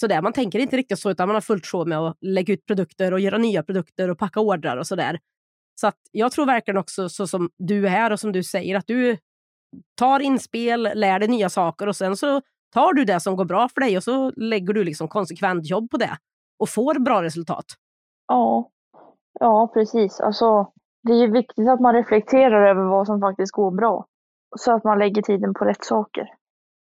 sådär. 0.00 0.22
Man 0.22 0.32
tänker 0.32 0.58
inte 0.58 0.76
riktigt 0.76 0.98
så 0.98 1.10
utan 1.10 1.28
man 1.28 1.34
har 1.36 1.40
fullt 1.40 1.66
sjå 1.66 1.84
med 1.84 1.98
att 1.98 2.16
lägga 2.20 2.54
ut 2.54 2.66
produkter 2.66 3.12
och 3.12 3.20
göra 3.20 3.38
nya 3.38 3.62
produkter 3.62 4.10
och 4.10 4.18
packa 4.18 4.40
ordrar 4.40 4.76
och 4.76 4.86
sådär. 4.86 5.18
Så 5.80 5.92
jag 6.12 6.32
tror 6.32 6.46
verkligen 6.46 6.78
också 6.78 7.08
så 7.08 7.26
som 7.26 7.50
du 7.58 7.88
är 7.88 8.12
och 8.12 8.20
som 8.20 8.32
du 8.32 8.42
säger 8.42 8.76
att 8.76 8.86
du 8.86 9.18
tar 9.98 10.20
inspel, 10.20 10.90
lär 10.94 11.18
dig 11.18 11.28
nya 11.28 11.48
saker 11.48 11.86
och 11.86 11.96
sen 11.96 12.16
så 12.16 12.40
tar 12.74 12.92
du 12.92 13.04
det 13.04 13.20
som 13.20 13.36
går 13.36 13.44
bra 13.44 13.68
för 13.68 13.80
dig 13.80 13.96
och 13.96 14.02
så 14.02 14.30
lägger 14.30 14.74
du 14.74 14.84
liksom 14.84 15.08
konsekvent 15.08 15.70
jobb 15.70 15.90
på 15.90 15.96
det 15.96 16.18
och 16.58 16.68
får 16.68 16.98
bra 16.98 17.22
resultat. 17.22 17.64
Ja, 18.28 18.70
ja 19.40 19.70
precis. 19.74 20.20
Alltså, 20.20 20.72
det 21.02 21.12
är 21.12 21.28
viktigt 21.28 21.68
att 21.68 21.80
man 21.80 21.94
reflekterar 21.94 22.70
över 22.70 22.82
vad 22.82 23.06
som 23.06 23.20
faktiskt 23.20 23.52
går 23.52 23.70
bra 23.70 24.06
så 24.58 24.72
att 24.72 24.84
man 24.84 24.98
lägger 24.98 25.22
tiden 25.22 25.54
på 25.54 25.64
rätt 25.64 25.84
saker. 25.84 26.28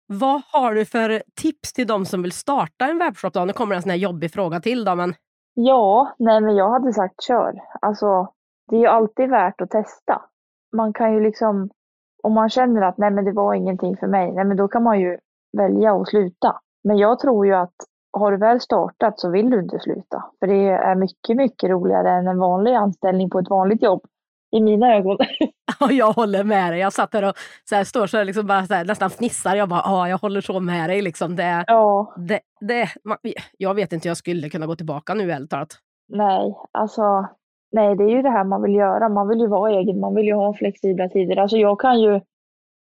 Vad 0.07 0.41
har 0.51 0.75
du 0.75 0.85
för 0.85 1.23
tips 1.35 1.73
till 1.73 1.87
de 1.87 2.05
som 2.05 2.21
vill 2.21 2.31
starta 2.31 2.85
en 2.85 2.97
webbshop? 2.97 3.33
Då? 3.33 3.45
Nu 3.45 3.53
kommer 3.53 3.75
en 3.75 3.81
sån 3.81 3.89
här 3.89 3.97
jobbig 3.97 4.31
fråga 4.31 4.59
till. 4.59 4.85
Då, 4.85 4.95
men... 4.95 5.15
Ja, 5.53 6.15
nej 6.19 6.41
men 6.41 6.55
jag 6.55 6.69
hade 6.69 6.93
sagt 6.93 7.23
kör. 7.23 7.53
Alltså, 7.81 8.27
det 8.69 8.75
är 8.75 8.79
ju 8.79 8.87
alltid 8.87 9.29
värt 9.29 9.61
att 9.61 9.69
testa. 9.69 10.21
Man 10.75 10.93
kan 10.93 11.13
ju 11.13 11.19
liksom, 11.19 11.69
om 12.23 12.33
man 12.33 12.49
känner 12.49 12.81
att 12.81 12.97
nej 12.97 13.11
men 13.11 13.25
det 13.25 13.31
var 13.31 13.53
ingenting 13.53 13.97
för 13.97 14.07
mig, 14.07 14.31
nej 14.31 14.45
men 14.45 14.57
då 14.57 14.67
kan 14.67 14.83
man 14.83 14.99
ju 14.99 15.17
välja 15.57 15.95
att 15.95 16.07
sluta. 16.07 16.59
Men 16.83 16.97
jag 16.97 17.19
tror 17.19 17.45
ju 17.45 17.53
att 17.53 17.75
har 18.17 18.31
du 18.31 18.37
väl 18.37 18.61
startat 18.61 19.19
så 19.19 19.29
vill 19.29 19.49
du 19.49 19.59
inte 19.59 19.79
sluta. 19.79 20.23
För 20.39 20.47
det 20.47 20.67
är 20.69 20.95
mycket, 20.95 21.37
mycket 21.37 21.69
roligare 21.69 22.11
än 22.11 22.27
en 22.27 22.39
vanlig 22.39 22.73
anställning 22.73 23.29
på 23.29 23.39
ett 23.39 23.49
vanligt 23.49 23.83
jobb. 23.83 24.01
I 24.51 24.61
mina 24.61 24.95
ögon. 24.95 25.17
Ja, 25.79 25.91
jag 25.91 26.11
håller 26.11 26.43
med 26.43 26.71
dig. 26.71 26.79
Jag 26.79 26.93
satt 26.93 27.13
här 27.13 27.29
och 27.29 27.33
så 27.69 27.75
här, 27.75 27.83
står 27.83 28.07
så 28.07 28.17
här, 28.17 28.25
liksom 28.25 28.47
bara 28.47 28.65
så 28.65 28.73
här, 28.73 28.85
nästan 28.85 29.09
fnissar. 29.09 29.55
Jag 29.55 29.69
bara, 29.69 29.81
ja, 29.85 30.09
jag 30.09 30.17
håller 30.17 30.41
så 30.41 30.59
med 30.59 30.89
dig. 30.89 31.01
Liksom. 31.01 31.35
Det, 31.35 31.63
ja. 31.67 32.13
det, 32.17 32.39
det, 32.59 32.89
man, 33.03 33.17
jag 33.57 33.73
vet 33.73 33.93
inte 33.93 34.07
jag 34.07 34.17
skulle 34.17 34.49
kunna 34.49 34.65
gå 34.65 34.75
tillbaka 34.75 35.13
nu, 35.13 35.31
ärligt 35.31 35.49
talat. 35.49 35.77
Nej, 36.07 36.55
alltså 36.71 37.27
Nej, 37.71 37.95
det 37.95 38.03
är 38.03 38.09
ju 38.09 38.21
det 38.21 38.29
här 38.29 38.43
man 38.43 38.61
vill 38.61 38.75
göra. 38.75 39.09
Man 39.09 39.27
vill 39.27 39.39
ju 39.39 39.47
vara 39.47 39.71
egen, 39.71 39.99
man 39.99 40.15
vill 40.15 40.25
ju 40.25 40.33
ha 40.33 40.53
flexibla 40.53 41.09
tider. 41.09 41.37
Alltså 41.37 41.57
jag 41.57 41.79
kan 41.79 42.01
ju, 42.01 42.21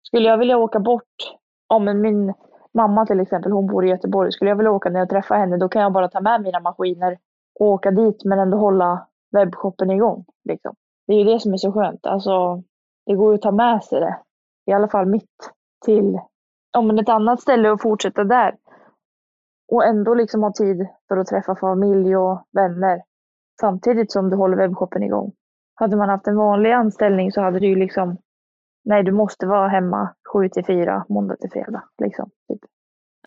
skulle 0.03 0.29
jag 0.29 0.37
vilja 0.37 0.57
åka 0.57 0.79
bort, 0.79 1.37
om 1.67 2.01
min 2.01 2.33
mamma 2.73 3.05
till 3.05 3.19
exempel, 3.19 3.51
hon 3.51 3.67
bor 3.67 3.85
i 3.85 3.89
Göteborg, 3.89 4.31
skulle 4.31 4.51
jag 4.51 4.55
vilja 4.55 4.71
åka 4.71 4.89
när 4.89 4.99
jag 4.99 5.09
träffar 5.09 5.37
henne, 5.37 5.57
då 5.57 5.69
kan 5.69 5.81
jag 5.81 5.93
bara 5.93 6.07
ta 6.07 6.21
med 6.21 6.41
mina 6.41 6.59
maskiner 6.59 7.17
och 7.59 7.67
åka 7.67 7.91
dit 7.91 8.23
men 8.25 8.39
ändå 8.39 8.57
hålla 8.57 9.07
webbshoppen 9.31 9.91
igång. 9.91 10.25
Liksom. 10.43 10.75
Det 11.07 11.13
är 11.13 11.17
ju 11.17 11.23
det 11.23 11.39
som 11.39 11.53
är 11.53 11.57
så 11.57 11.71
skönt. 11.71 12.05
Alltså, 12.05 12.63
det 13.05 13.15
går 13.15 13.31
ju 13.31 13.35
att 13.35 13.41
ta 13.41 13.51
med 13.51 13.83
sig 13.83 13.99
det, 13.99 14.19
i 14.65 14.71
alla 14.71 14.87
fall 14.87 15.05
mitt, 15.05 15.51
till 15.85 16.19
om 16.77 16.99
ett 16.99 17.09
annat 17.09 17.41
ställe 17.41 17.71
och 17.71 17.81
fortsätta 17.81 18.23
där. 18.23 18.55
Och 19.71 19.85
ändå 19.85 20.13
liksom 20.13 20.43
ha 20.43 20.51
tid 20.51 20.87
för 21.07 21.17
att 21.17 21.27
träffa 21.27 21.55
familj 21.55 22.15
och 22.17 22.45
vänner 22.51 23.01
samtidigt 23.61 24.11
som 24.11 24.29
du 24.29 24.35
håller 24.35 24.57
webbshoppen 24.57 25.03
igång. 25.03 25.31
Hade 25.75 25.97
man 25.97 26.09
haft 26.09 26.27
en 26.27 26.35
vanlig 26.35 26.71
anställning 26.71 27.31
så 27.31 27.41
hade 27.41 27.59
du 27.59 27.67
ju 27.67 27.75
liksom, 27.75 28.17
nej 28.85 29.03
du 29.03 29.11
måste 29.11 29.47
vara 29.47 29.67
hemma 29.67 30.13
7 30.33 30.49
till 30.49 30.65
4, 30.65 31.05
måndag 31.09 31.35
till 31.35 31.51
fredag. 31.51 31.83
Liksom, 32.03 32.29
typ. 32.47 32.59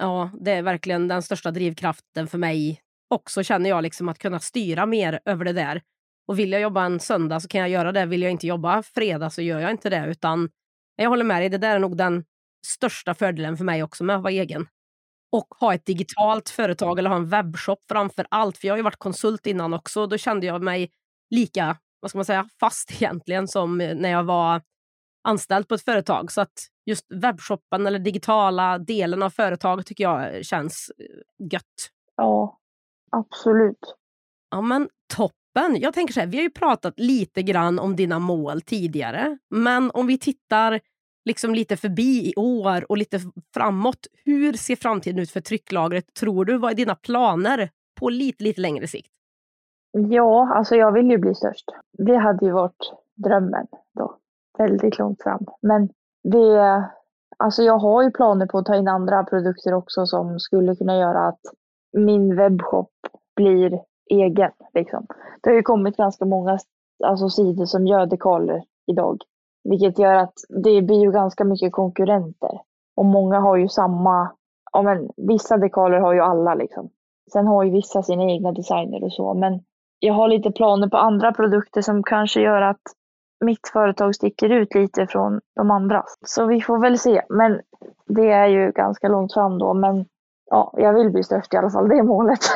Ja, 0.01 0.31
det 0.40 0.51
är 0.51 0.62
verkligen 0.62 1.09
den 1.09 1.23
största 1.23 1.51
drivkraften 1.51 2.27
för 2.27 2.38
mig 2.38 2.81
också 3.11 3.42
känner 3.42 3.70
jag, 3.70 3.83
liksom 3.83 4.09
att 4.09 4.18
kunna 4.18 4.38
styra 4.38 4.87
mer 4.87 5.20
över 5.25 5.44
det 5.44 5.53
där. 5.53 5.83
Och 6.29 6.38
vill 6.38 6.53
jag 6.53 6.61
jobba 6.61 6.85
en 6.85 7.01
söndag 7.01 7.40
så 7.40 7.49
kan 7.49 7.61
jag 7.61 7.70
göra 7.70 7.92
det. 7.92 8.07
Vill 8.07 8.23
jag 8.23 8.31
inte 8.31 8.47
jobba 8.47 8.83
fredag 8.83 9.31
så 9.31 9.42
gör 9.42 9.61
jag 9.61 9.70
inte 9.70 9.90
det. 9.90 10.07
Utan 10.07 10.49
jag 10.97 11.09
håller 11.09 11.25
med 11.25 11.42
dig, 11.42 11.49
det 11.49 11.59
där 11.59 11.75
är 11.75 11.79
nog 11.79 11.97
den 11.97 12.25
största 12.66 13.14
fördelen 13.14 13.57
för 13.57 13.64
mig 13.64 13.83
också 13.83 14.05
med 14.05 14.16
att 14.16 14.23
vara 14.23 14.33
egen 14.33 14.66
och 15.35 15.55
ha 15.61 15.75
ett 15.75 15.87
digitalt 15.87 16.49
företag 16.49 16.99
eller 16.99 17.11
ha 17.11 17.16
en 17.16 17.29
webbshop 17.29 17.79
framför 17.88 18.27
allt. 18.31 18.59
För 18.59 18.66
jag 18.66 18.73
har 18.73 18.77
ju 18.77 18.83
varit 18.83 18.97
konsult 18.97 19.47
innan 19.47 19.75
också. 19.75 20.07
Då 20.07 20.18
kände 20.18 20.47
jag 20.47 20.62
mig 20.62 20.90
lika 21.31 21.77
vad 22.01 22.11
ska 22.11 22.18
man 22.18 22.25
säga, 22.25 22.49
fast 22.61 22.92
egentligen 23.03 23.49
som 23.49 23.79
när 23.79 24.11
jag 24.11 24.25
var 24.25 24.62
anställd 25.29 25.68
på 25.68 25.75
ett 25.75 25.85
företag. 25.85 26.33
Så 26.33 26.40
att 26.40 26.53
just 26.87 27.07
webbshoppen 27.12 27.87
eller 27.87 27.99
digitala 27.99 28.79
delen 28.79 29.23
av 29.23 29.31
företaget 29.31 29.87
tycker 29.87 30.05
jag 30.05 30.44
känns 30.44 30.90
eh, 30.99 31.47
gött. 31.53 31.90
Ja, 32.16 32.59
absolut. 33.12 33.94
Ja, 34.51 34.61
men 34.61 34.88
toppen. 35.14 35.81
Jag 35.81 35.94
tänker 35.94 36.14
så 36.14 36.20
här, 36.20 36.27
vi 36.27 36.37
har 36.37 36.44
ju 36.44 36.51
pratat 36.51 36.94
lite 36.97 37.42
grann 37.42 37.79
om 37.79 37.97
dina 37.97 38.18
mål 38.18 38.61
tidigare, 38.62 39.38
men 39.51 39.90
om 39.90 40.07
vi 40.07 40.18
tittar 40.18 40.81
liksom 41.24 41.54
lite 41.54 41.76
förbi 41.76 42.30
i 42.30 42.34
år 42.37 42.90
och 42.90 42.98
lite 42.98 43.18
framåt. 43.54 44.06
Hur 44.24 44.52
ser 44.52 44.76
framtiden 44.76 45.18
ut 45.18 45.30
för 45.30 45.40
trycklagret 45.40 46.14
tror 46.14 46.44
du? 46.44 46.58
Vad 46.58 46.70
är 46.70 46.74
dina 46.74 46.94
planer 46.94 47.70
på 48.00 48.08
lite, 48.08 48.44
lite 48.44 48.60
längre 48.60 48.87
sikt? 48.87 49.10
Ja, 49.92 50.54
alltså 50.54 50.76
jag 50.76 50.92
vill 50.92 51.10
ju 51.10 51.18
bli 51.18 51.34
störst. 51.34 51.64
Det 51.92 52.16
hade 52.16 52.46
ju 52.46 52.52
varit 52.52 52.92
drömmen 53.14 53.66
då. 53.98 54.16
Väldigt 54.58 54.98
långt 54.98 55.22
fram. 55.22 55.46
Men 55.62 55.88
det, 56.22 56.84
alltså 57.37 57.62
jag 57.62 57.78
har 57.78 58.02
ju 58.02 58.10
planer 58.10 58.46
på 58.46 58.58
att 58.58 58.66
ta 58.66 58.76
in 58.76 58.88
andra 58.88 59.24
produkter 59.24 59.74
också 59.74 60.06
som 60.06 60.40
skulle 60.40 60.76
kunna 60.76 60.96
göra 60.96 61.28
att 61.28 61.40
min 61.96 62.37
webbshop 62.37 62.90
blir 63.37 63.80
egen. 64.10 64.50
Liksom. 64.74 65.06
Det 65.42 65.50
har 65.50 65.56
ju 65.56 65.62
kommit 65.62 65.96
ganska 65.96 66.24
många 66.24 66.58
alltså, 67.04 67.28
sidor 67.28 67.64
som 67.64 67.87
gör 67.87 68.06
dekaler 68.06 68.62
idag. 68.87 69.22
Vilket 69.64 69.98
gör 69.98 70.14
att 70.14 70.35
det 70.48 70.83
blir 70.83 71.00
ju 71.00 71.12
ganska 71.12 71.44
mycket 71.44 71.72
konkurrenter. 71.72 72.61
Och 72.96 73.05
många 73.05 73.40
har 73.40 73.57
ju 73.57 73.68
samma, 73.68 74.33
ja 74.72 74.83
men 74.83 75.11
vissa 75.16 75.57
dekaler 75.57 75.98
har 75.98 76.14
ju 76.14 76.20
alla 76.20 76.55
liksom. 76.55 76.90
Sen 77.33 77.46
har 77.46 77.64
ju 77.64 77.70
vissa 77.70 78.03
sina 78.03 78.24
egna 78.24 78.53
designer 78.53 79.05
och 79.05 79.12
så, 79.12 79.35
men 79.35 79.61
jag 79.98 80.14
har 80.14 80.29
lite 80.29 80.50
planer 80.50 80.88
på 80.88 80.96
andra 80.96 81.33
produkter 81.33 81.83
som 81.83 82.03
kanske 82.03 82.40
gör 82.40 82.62
att 82.62 82.83
mitt 83.44 83.68
företag 83.72 84.14
sticker 84.14 84.50
ut 84.50 84.74
lite 84.74 85.07
från 85.07 85.40
de 85.57 85.70
andra. 85.70 86.05
Så 86.27 86.46
vi 86.46 86.61
får 86.61 86.79
väl 86.79 86.98
se. 86.98 87.22
Men 87.29 87.61
det 88.07 88.31
är 88.31 88.46
ju 88.46 88.72
ganska 88.72 89.09
långt 89.09 89.33
fram 89.33 89.59
då. 89.59 89.74
Men 89.74 90.07
ja, 90.50 90.74
jag 90.77 90.94
vill 90.94 91.11
bli 91.11 91.22
störst 91.22 91.55
i 91.55 91.57
alla 91.57 91.70
fall. 91.70 91.88
Det 91.88 91.98
är 91.98 92.03
målet. 92.03 92.40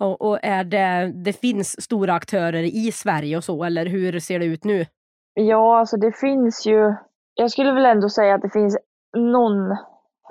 Och, 0.00 0.22
och 0.22 0.38
är 0.42 0.64
det, 0.64 1.12
det 1.14 1.32
finns 1.32 1.82
stora 1.82 2.14
aktörer 2.14 2.62
i 2.62 2.92
Sverige 2.92 3.36
och 3.36 3.44
så, 3.44 3.64
eller 3.64 3.86
hur 3.86 4.20
ser 4.20 4.38
det 4.38 4.44
ut 4.44 4.64
nu? 4.64 4.86
Ja, 5.34 5.78
alltså 5.78 5.96
det 5.96 6.12
finns 6.12 6.66
ju. 6.66 6.94
Jag 7.34 7.50
skulle 7.50 7.72
väl 7.72 7.86
ändå 7.86 8.08
säga 8.08 8.34
att 8.34 8.42
det 8.42 8.50
finns 8.50 8.78
någon, 9.16 9.76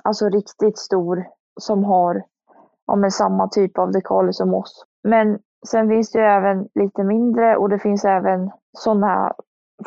alltså 0.04 0.30
riktigt 0.30 0.78
stor, 0.78 1.26
som 1.62 1.84
har 1.84 2.24
ja, 2.88 2.96
med 2.96 3.14
samma 3.14 3.48
typ 3.48 3.78
av 3.78 3.92
dekaler 3.92 4.32
som 4.32 4.54
oss. 4.54 4.86
Men 5.04 5.40
sen 5.68 5.90
finns 5.90 6.12
det 6.12 6.20
ju 6.20 6.26
även 6.26 6.68
lite 6.76 7.04
mindre 7.04 7.58
och 7.58 7.70
det 7.70 7.80
finns 7.80 8.06
även 8.06 8.52
sådana 8.78 9.34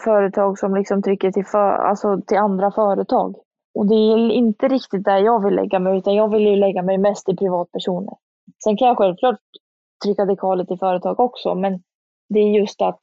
företag 0.05 0.59
som 0.59 0.75
liksom 0.75 1.03
trycker 1.03 1.33
till, 1.33 1.47
för, 1.47 1.73
alltså 1.73 2.21
till 2.27 2.39
andra 2.39 2.71
företag. 2.71 3.37
Och 3.75 3.87
det 3.87 3.95
är 3.95 4.31
inte 4.31 4.69
riktigt 4.69 5.05
där 5.05 5.19
jag 5.19 5.45
vill 5.45 5.55
lägga 5.55 5.79
mig, 5.79 5.99
utan 5.99 6.15
jag 6.15 6.29
vill 6.29 6.47
ju 6.47 6.57
lägga 6.57 6.83
mig 6.83 6.99
mest 6.99 7.29
i 7.29 7.37
privatpersoner. 7.37 8.15
Sen 8.65 8.77
kan 8.77 8.89
jag 8.89 8.99
självklart 8.99 9.41
trycka 10.05 10.25
dekaler 10.25 10.65
till 10.65 10.79
företag 10.79 11.21
också, 11.21 11.55
men 11.55 11.83
det 12.29 12.39
är 12.39 12.61
just 12.61 12.83
att 12.83 13.01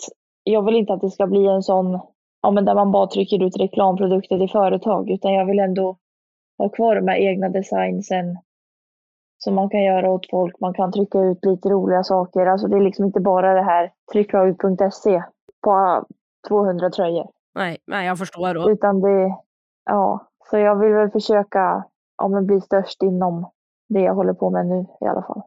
jag 0.51 0.65
vill 0.65 0.75
inte 0.75 0.93
att 0.93 1.01
det 1.01 1.09
ska 1.09 1.27
bli 1.27 1.47
en 1.47 1.63
sån, 1.63 1.99
ja 2.41 2.51
men 2.51 2.65
där 2.65 2.75
man 2.75 2.91
bara 2.91 3.07
trycker 3.07 3.43
ut 3.43 3.57
reklamprodukter 3.57 4.37
till 4.37 4.49
företag, 4.49 5.09
utan 5.09 5.33
jag 5.33 5.45
vill 5.45 5.59
ändå 5.59 5.97
ha 6.57 6.69
kvar 6.69 6.95
de 6.95 7.07
här 7.07 7.17
egna 7.17 7.49
designsen 7.49 8.37
som 9.37 9.55
man 9.55 9.69
kan 9.69 9.83
göra 9.83 10.11
åt 10.11 10.29
folk. 10.29 10.59
Man 10.59 10.73
kan 10.73 10.91
trycka 10.91 11.19
ut 11.19 11.45
lite 11.45 11.69
roliga 11.69 12.03
saker. 12.03 12.45
Alltså 12.45 12.67
det 12.67 12.77
är 12.77 12.81
liksom 12.81 13.05
inte 13.05 13.19
bara 13.19 13.53
det 13.53 13.61
här 13.61 13.91
trycklaget.se 14.11 15.23
på 15.63 16.05
200 16.47 16.89
tröjor. 16.89 17.29
Nej, 17.55 17.77
nej 17.87 18.07
jag 18.07 18.17
förstår. 18.17 18.53
Då. 18.53 18.71
Utan 18.71 19.01
det, 19.01 19.35
ja, 19.85 20.27
så 20.49 20.57
jag 20.57 20.75
vill 20.79 20.93
väl 20.93 21.11
försöka 21.11 21.83
ja, 22.17 22.41
bli 22.41 22.61
störst 22.61 23.03
inom 23.03 23.51
det 23.89 24.01
jag 24.01 24.15
håller 24.15 24.33
på 24.33 24.49
med 24.49 24.65
nu 24.67 24.85
i 25.01 25.05
alla 25.05 25.21
fall. 25.21 25.41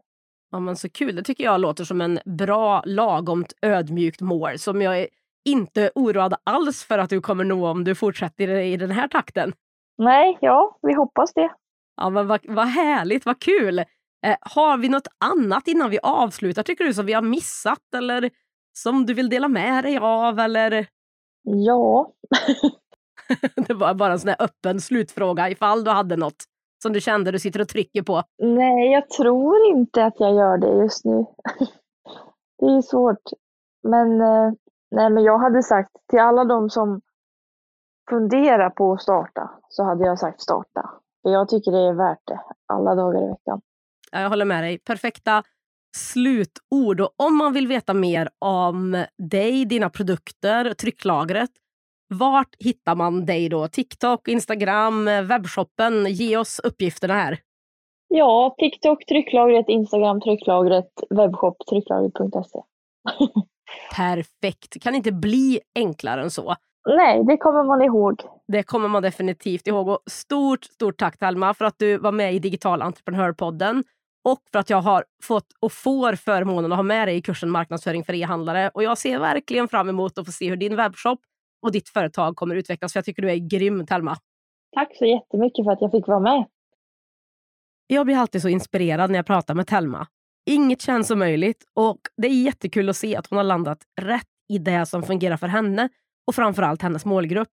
Ja, 0.52 0.60
men 0.60 0.76
så 0.76 0.88
kul. 0.88 1.16
Det 1.16 1.22
tycker 1.22 1.44
jag 1.44 1.60
låter 1.60 1.84
som 1.84 2.00
en 2.00 2.18
bra, 2.24 2.82
lagomt 2.86 3.52
ödmjukt 3.62 4.20
mål 4.20 4.58
som 4.58 4.82
jag 4.82 4.98
är 4.98 5.08
inte 5.44 5.90
oroad 5.94 6.34
alls 6.44 6.84
för 6.84 6.98
att 6.98 7.10
du 7.10 7.20
kommer 7.20 7.44
nå 7.44 7.68
om 7.68 7.84
du 7.84 7.94
fortsätter 7.94 8.48
i 8.48 8.76
den 8.76 8.90
här 8.90 9.08
takten. 9.08 9.52
Nej, 9.98 10.38
ja, 10.40 10.78
vi 10.82 10.94
hoppas 10.94 11.34
det. 11.34 11.50
Ja, 11.96 12.10
men 12.10 12.26
vad, 12.26 12.40
vad 12.48 12.66
härligt, 12.66 13.26
vad 13.26 13.40
kul! 13.40 13.78
Eh, 14.26 14.36
har 14.40 14.78
vi 14.78 14.88
något 14.88 15.08
annat 15.24 15.68
innan 15.68 15.90
vi 15.90 15.98
avslutar 16.02 16.62
tycker 16.62 16.84
du 16.84 16.94
som 16.94 17.06
vi 17.06 17.12
har 17.12 17.22
missat 17.22 17.94
eller 17.96 18.30
som 18.72 19.06
du 19.06 19.14
vill 19.14 19.28
dela 19.28 19.48
med 19.48 19.84
dig 19.84 19.98
av 19.98 20.38
eller? 20.38 20.86
Ja. 21.42 22.12
det 23.66 23.74
var 23.74 23.94
bara 23.94 24.12
en 24.12 24.20
sån 24.20 24.28
här 24.28 24.42
öppen 24.42 24.80
slutfråga 24.80 25.50
ifall 25.50 25.84
du 25.84 25.90
hade 25.90 26.16
något 26.16 26.44
som 26.82 26.92
du 26.92 27.00
kände 27.00 27.30
du 27.30 27.38
sitter 27.38 27.60
och 27.60 27.68
trycker 27.68 28.02
på. 28.02 28.22
Nej, 28.38 28.92
jag 28.92 29.10
tror 29.10 29.66
inte 29.66 30.04
att 30.04 30.20
jag 30.20 30.34
gör 30.34 30.58
det 30.58 30.82
just 30.82 31.04
nu. 31.04 31.16
det 32.58 32.66
är 32.66 32.82
svårt. 32.82 33.22
Men, 33.88 34.20
eh, 34.20 34.52
nej, 34.90 35.10
men 35.10 35.24
jag 35.24 35.38
hade 35.38 35.62
sagt 35.62 35.90
till 36.10 36.20
alla 36.20 36.44
de 36.44 36.70
som 36.70 37.00
funderar 38.10 38.70
på 38.70 38.92
att 38.92 39.02
starta 39.02 39.50
så 39.68 39.84
hade 39.84 40.04
jag 40.04 40.18
sagt 40.18 40.40
starta. 40.40 40.90
För 41.22 41.30
jag 41.30 41.48
tycker 41.48 41.72
det 41.72 41.88
är 41.88 41.92
värt 41.92 42.26
det 42.26 42.40
alla 42.66 42.94
dagar 42.94 43.24
i 43.24 43.28
veckan. 43.28 43.60
Jag 44.12 44.28
håller 44.28 44.44
med 44.44 44.64
dig. 44.64 44.78
Perfekta 44.78 45.42
slutord. 45.96 47.00
Och 47.00 47.14
om 47.16 47.36
man 47.36 47.52
vill 47.52 47.68
veta 47.68 47.94
mer 47.94 48.28
om 48.38 49.04
dig, 49.18 49.64
dina 49.64 49.90
produkter, 49.90 50.74
trycklagret, 50.74 51.50
vart 52.12 52.56
hittar 52.58 52.94
man 52.94 53.26
dig 53.26 53.48
då? 53.48 53.68
TikTok, 53.68 54.28
Instagram, 54.28 55.04
webbshoppen? 55.04 56.06
Ge 56.06 56.36
oss 56.36 56.60
uppgifterna 56.64 57.14
här. 57.14 57.38
Ja, 58.08 58.54
TikTok, 58.58 59.06
trycklagret, 59.06 59.68
Instagram, 59.68 60.20
trycklagret, 60.20 60.90
webbshop, 61.10 61.56
trycklagret.se. 61.70 62.58
Perfekt. 63.96 64.82
Kan 64.82 64.94
inte 64.94 65.12
bli 65.12 65.60
enklare 65.74 66.22
än 66.22 66.30
så. 66.30 66.54
Nej, 66.88 67.24
det 67.24 67.36
kommer 67.36 67.64
man 67.64 67.82
ihåg. 67.82 68.20
Det 68.48 68.62
kommer 68.62 68.88
man 68.88 69.02
definitivt 69.02 69.66
ihåg. 69.66 69.88
Och 69.88 69.98
stort, 70.10 70.64
stort 70.64 70.96
tack 70.96 71.18
Telma 71.18 71.54
för 71.54 71.64
att 71.64 71.78
du 71.78 71.98
var 71.98 72.12
med 72.12 72.34
i 72.34 72.38
Digital 72.38 72.82
entreprenörpodden 72.82 73.84
och 74.24 74.38
för 74.52 74.58
att 74.58 74.70
jag 74.70 74.80
har 74.80 75.04
fått 75.22 75.46
och 75.60 75.72
får 75.72 76.12
förmånen 76.12 76.72
att 76.72 76.78
ha 76.78 76.82
med 76.82 77.08
dig 77.08 77.16
i 77.16 77.22
kursen 77.22 77.50
marknadsföring 77.50 78.04
för 78.04 78.14
e-handlare. 78.14 78.70
Och 78.74 78.82
jag 78.82 78.98
ser 78.98 79.18
verkligen 79.18 79.68
fram 79.68 79.88
emot 79.88 80.18
att 80.18 80.26
få 80.26 80.32
se 80.32 80.50
hur 80.50 80.56
din 80.56 80.76
webbshop 80.76 81.20
och 81.62 81.72
ditt 81.72 81.88
företag 81.88 82.36
kommer 82.36 82.54
utvecklas. 82.54 82.92
För 82.92 82.98
jag 82.98 83.04
tycker 83.04 83.22
du 83.22 83.30
är 83.30 83.36
grym 83.36 83.86
Telma. 83.86 84.16
Tack 84.74 84.96
så 84.96 85.04
jättemycket 85.04 85.64
för 85.64 85.72
att 85.72 85.80
jag 85.80 85.90
fick 85.90 86.06
vara 86.06 86.20
med. 86.20 86.46
Jag 87.86 88.06
blir 88.06 88.16
alltid 88.16 88.42
så 88.42 88.48
inspirerad 88.48 89.10
när 89.10 89.18
jag 89.18 89.26
pratar 89.26 89.54
med 89.54 89.66
Telma. 89.66 90.06
Inget 90.46 90.82
känns 90.82 91.10
omöjligt 91.10 91.64
och 91.74 91.98
det 92.16 92.28
är 92.28 92.42
jättekul 92.44 92.88
att 92.88 92.96
se 92.96 93.16
att 93.16 93.26
hon 93.26 93.36
har 93.36 93.44
landat 93.44 93.78
rätt 94.00 94.26
i 94.48 94.58
det 94.58 94.86
som 94.86 95.02
fungerar 95.02 95.36
för 95.36 95.46
henne 95.48 95.88
och 96.26 96.34
framförallt 96.34 96.82
hennes 96.82 97.04
målgrupp. 97.04 97.48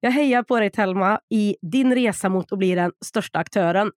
Jag 0.00 0.10
hejar 0.10 0.42
på 0.42 0.60
dig 0.60 0.70
Telma 0.70 1.20
i 1.34 1.56
din 1.62 1.94
resa 1.94 2.28
mot 2.28 2.52
att 2.52 2.58
bli 2.58 2.74
den 2.74 2.92
största 3.04 3.38
aktören. 3.38 3.92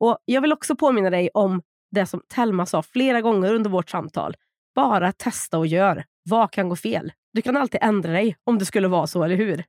Och 0.00 0.18
Jag 0.24 0.40
vill 0.40 0.52
också 0.52 0.76
påminna 0.76 1.10
dig 1.10 1.30
om 1.34 1.62
det 1.90 2.06
som 2.06 2.22
Telma 2.28 2.66
sa 2.66 2.82
flera 2.82 3.20
gånger 3.20 3.54
under 3.54 3.70
vårt 3.70 3.90
samtal. 3.90 4.36
Bara 4.74 5.12
testa 5.12 5.58
och 5.58 5.66
gör. 5.66 6.04
Vad 6.22 6.50
kan 6.50 6.68
gå 6.68 6.76
fel? 6.76 7.12
Du 7.32 7.42
kan 7.42 7.56
alltid 7.56 7.80
ändra 7.82 8.12
dig 8.12 8.36
om 8.44 8.58
det 8.58 8.66
skulle 8.66 8.88
vara 8.88 9.06
så, 9.06 9.24
eller 9.24 9.36
hur? 9.36 9.64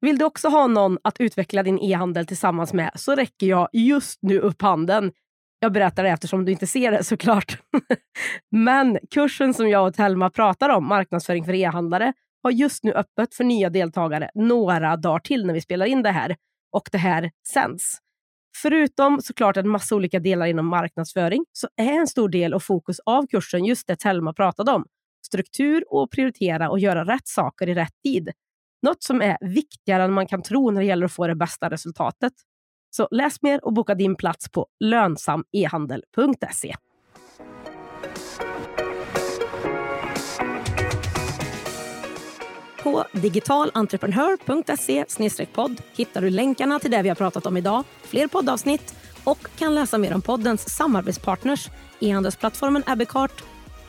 Vill 0.00 0.18
du 0.18 0.24
också 0.24 0.48
ha 0.48 0.66
någon 0.66 0.98
att 1.04 1.20
utveckla 1.20 1.62
din 1.62 1.78
e-handel 1.78 2.26
tillsammans 2.26 2.72
med 2.72 2.90
så 2.94 3.14
räcker 3.14 3.46
jag 3.46 3.68
just 3.72 4.18
nu 4.22 4.38
upp 4.38 4.62
handen. 4.62 5.12
Jag 5.58 5.72
berättar 5.72 6.02
det 6.02 6.10
eftersom 6.10 6.44
du 6.44 6.52
inte 6.52 6.66
ser 6.66 6.90
det 6.90 7.04
såklart. 7.04 7.58
Men 8.50 8.98
kursen 9.10 9.54
som 9.54 9.68
jag 9.68 9.86
och 9.86 9.94
Telma 9.94 10.30
pratar 10.30 10.68
om, 10.68 10.88
marknadsföring 10.88 11.44
för 11.44 11.54
e-handlare, 11.54 12.12
har 12.42 12.50
just 12.50 12.84
nu 12.84 12.92
öppet 12.92 13.34
för 13.34 13.44
nya 13.44 13.70
deltagare 13.70 14.30
några 14.34 14.96
dagar 14.96 15.18
till 15.18 15.46
när 15.46 15.54
vi 15.54 15.60
spelar 15.60 15.86
in 15.86 16.02
det 16.02 16.10
här 16.10 16.36
och 16.72 16.88
det 16.92 16.98
här 16.98 17.30
sänds. 17.48 17.98
Förutom 18.56 19.20
såklart 19.22 19.56
en 19.56 19.68
massa 19.68 19.96
olika 19.96 20.18
delar 20.18 20.46
inom 20.46 20.66
marknadsföring 20.66 21.44
så 21.52 21.68
är 21.76 21.92
en 21.92 22.06
stor 22.06 22.28
del 22.28 22.54
och 22.54 22.62
fokus 22.62 23.00
av 23.06 23.26
kursen 23.26 23.64
just 23.64 23.86
det 23.86 23.96
Telma 23.96 24.32
pratade 24.32 24.72
om. 24.72 24.84
Struktur 25.26 25.84
och 25.88 26.10
prioritera 26.10 26.70
och 26.70 26.78
göra 26.78 27.04
rätt 27.04 27.28
saker 27.28 27.68
i 27.68 27.74
rätt 27.74 28.02
tid. 28.02 28.30
Något 28.82 29.02
som 29.02 29.22
är 29.22 29.38
viktigare 29.40 30.02
än 30.02 30.12
man 30.12 30.26
kan 30.26 30.42
tro 30.42 30.70
när 30.70 30.80
det 30.80 30.86
gäller 30.86 31.06
att 31.06 31.12
få 31.12 31.26
det 31.26 31.34
bästa 31.34 31.70
resultatet. 31.70 32.32
Så 32.96 33.08
läs 33.10 33.42
mer 33.42 33.64
och 33.64 33.72
boka 33.72 33.94
din 33.94 34.16
plats 34.16 34.48
på 34.48 34.66
lönsamehandel.se. 34.80 36.74
På 42.82 43.04
digitalentreprenör.se 43.12 45.46
podd 45.46 45.82
hittar 45.96 46.20
du 46.20 46.30
länkarna 46.30 46.78
till 46.78 46.90
det 46.90 47.02
vi 47.02 47.08
har 47.08 47.16
pratat 47.16 47.46
om 47.46 47.56
idag, 47.56 47.84
fler 48.02 48.26
poddavsnitt 48.26 48.96
och 49.24 49.48
kan 49.58 49.74
läsa 49.74 49.98
mer 49.98 50.14
om 50.14 50.22
poddens 50.22 50.76
samarbetspartners, 50.76 51.68
e-handelsplattformen 52.00 52.82
Abbeycart. 52.86 53.53